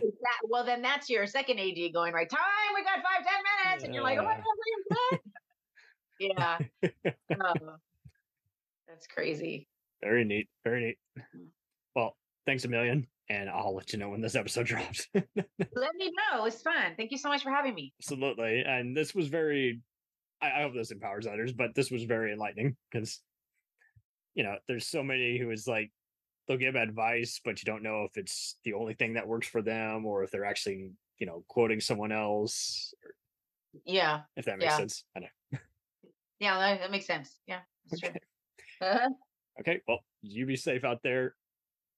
[0.00, 2.28] that, well, then that's your second AD going right.
[2.28, 4.42] Time, we got five, ten minutes, and you're like, oh my Yeah.
[4.90, 5.18] god,
[6.18, 6.60] yeah.
[7.42, 7.76] Oh,
[8.88, 9.68] that's crazy.
[10.02, 10.48] very neat.
[10.64, 10.98] Very neat.
[11.36, 11.50] Mm.
[12.50, 15.06] Thanks a million, and I'll let you know when this episode drops.
[15.14, 16.46] Let me know.
[16.46, 16.94] It's fun.
[16.96, 17.94] Thank you so much for having me.
[18.02, 18.64] Absolutely.
[18.66, 19.82] And this was very,
[20.42, 23.22] I, I hope this empowers others, but this was very enlightening because,
[24.34, 25.92] you know, there's so many who is like,
[26.48, 29.62] they'll give advice, but you don't know if it's the only thing that works for
[29.62, 33.12] them or if they're actually, you know, quoting someone else, or
[33.84, 34.22] Yeah.
[34.34, 34.76] if that makes Yeah.
[34.76, 35.04] sense.
[35.16, 35.58] I know.
[36.40, 37.38] Yeah, that, that makes sense.
[37.46, 38.10] Yeah, that's true.
[38.10, 38.18] Okay.
[38.82, 39.08] Uh-huh.
[39.60, 39.82] Okay.
[39.86, 41.34] Well, you be safe out there.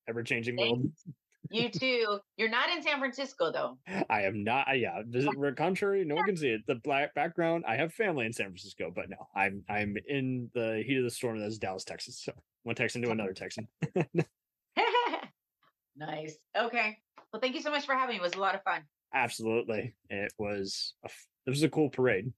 [0.07, 0.85] Ever changing world.
[1.51, 2.19] you too.
[2.37, 3.77] You're not in San Francisco though.
[4.09, 4.67] I am not.
[4.77, 6.03] Yeah, visit contrary.
[6.05, 6.61] No one can see it.
[6.67, 7.63] The black background.
[7.67, 11.11] I have family in San Francisco, but no, I'm I'm in the heat of the
[11.11, 11.39] storm.
[11.39, 12.19] That's Dallas, Texas.
[12.23, 12.33] So
[12.63, 13.67] one Texan to another Texan.
[15.95, 16.35] nice.
[16.57, 16.97] Okay.
[17.31, 18.19] Well, thank you so much for having me.
[18.19, 18.81] It was a lot of fun.
[19.13, 20.93] Absolutely, it was.
[21.05, 21.09] A,
[21.45, 22.31] it was a cool parade.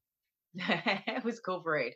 [0.56, 1.96] it was a cool parade.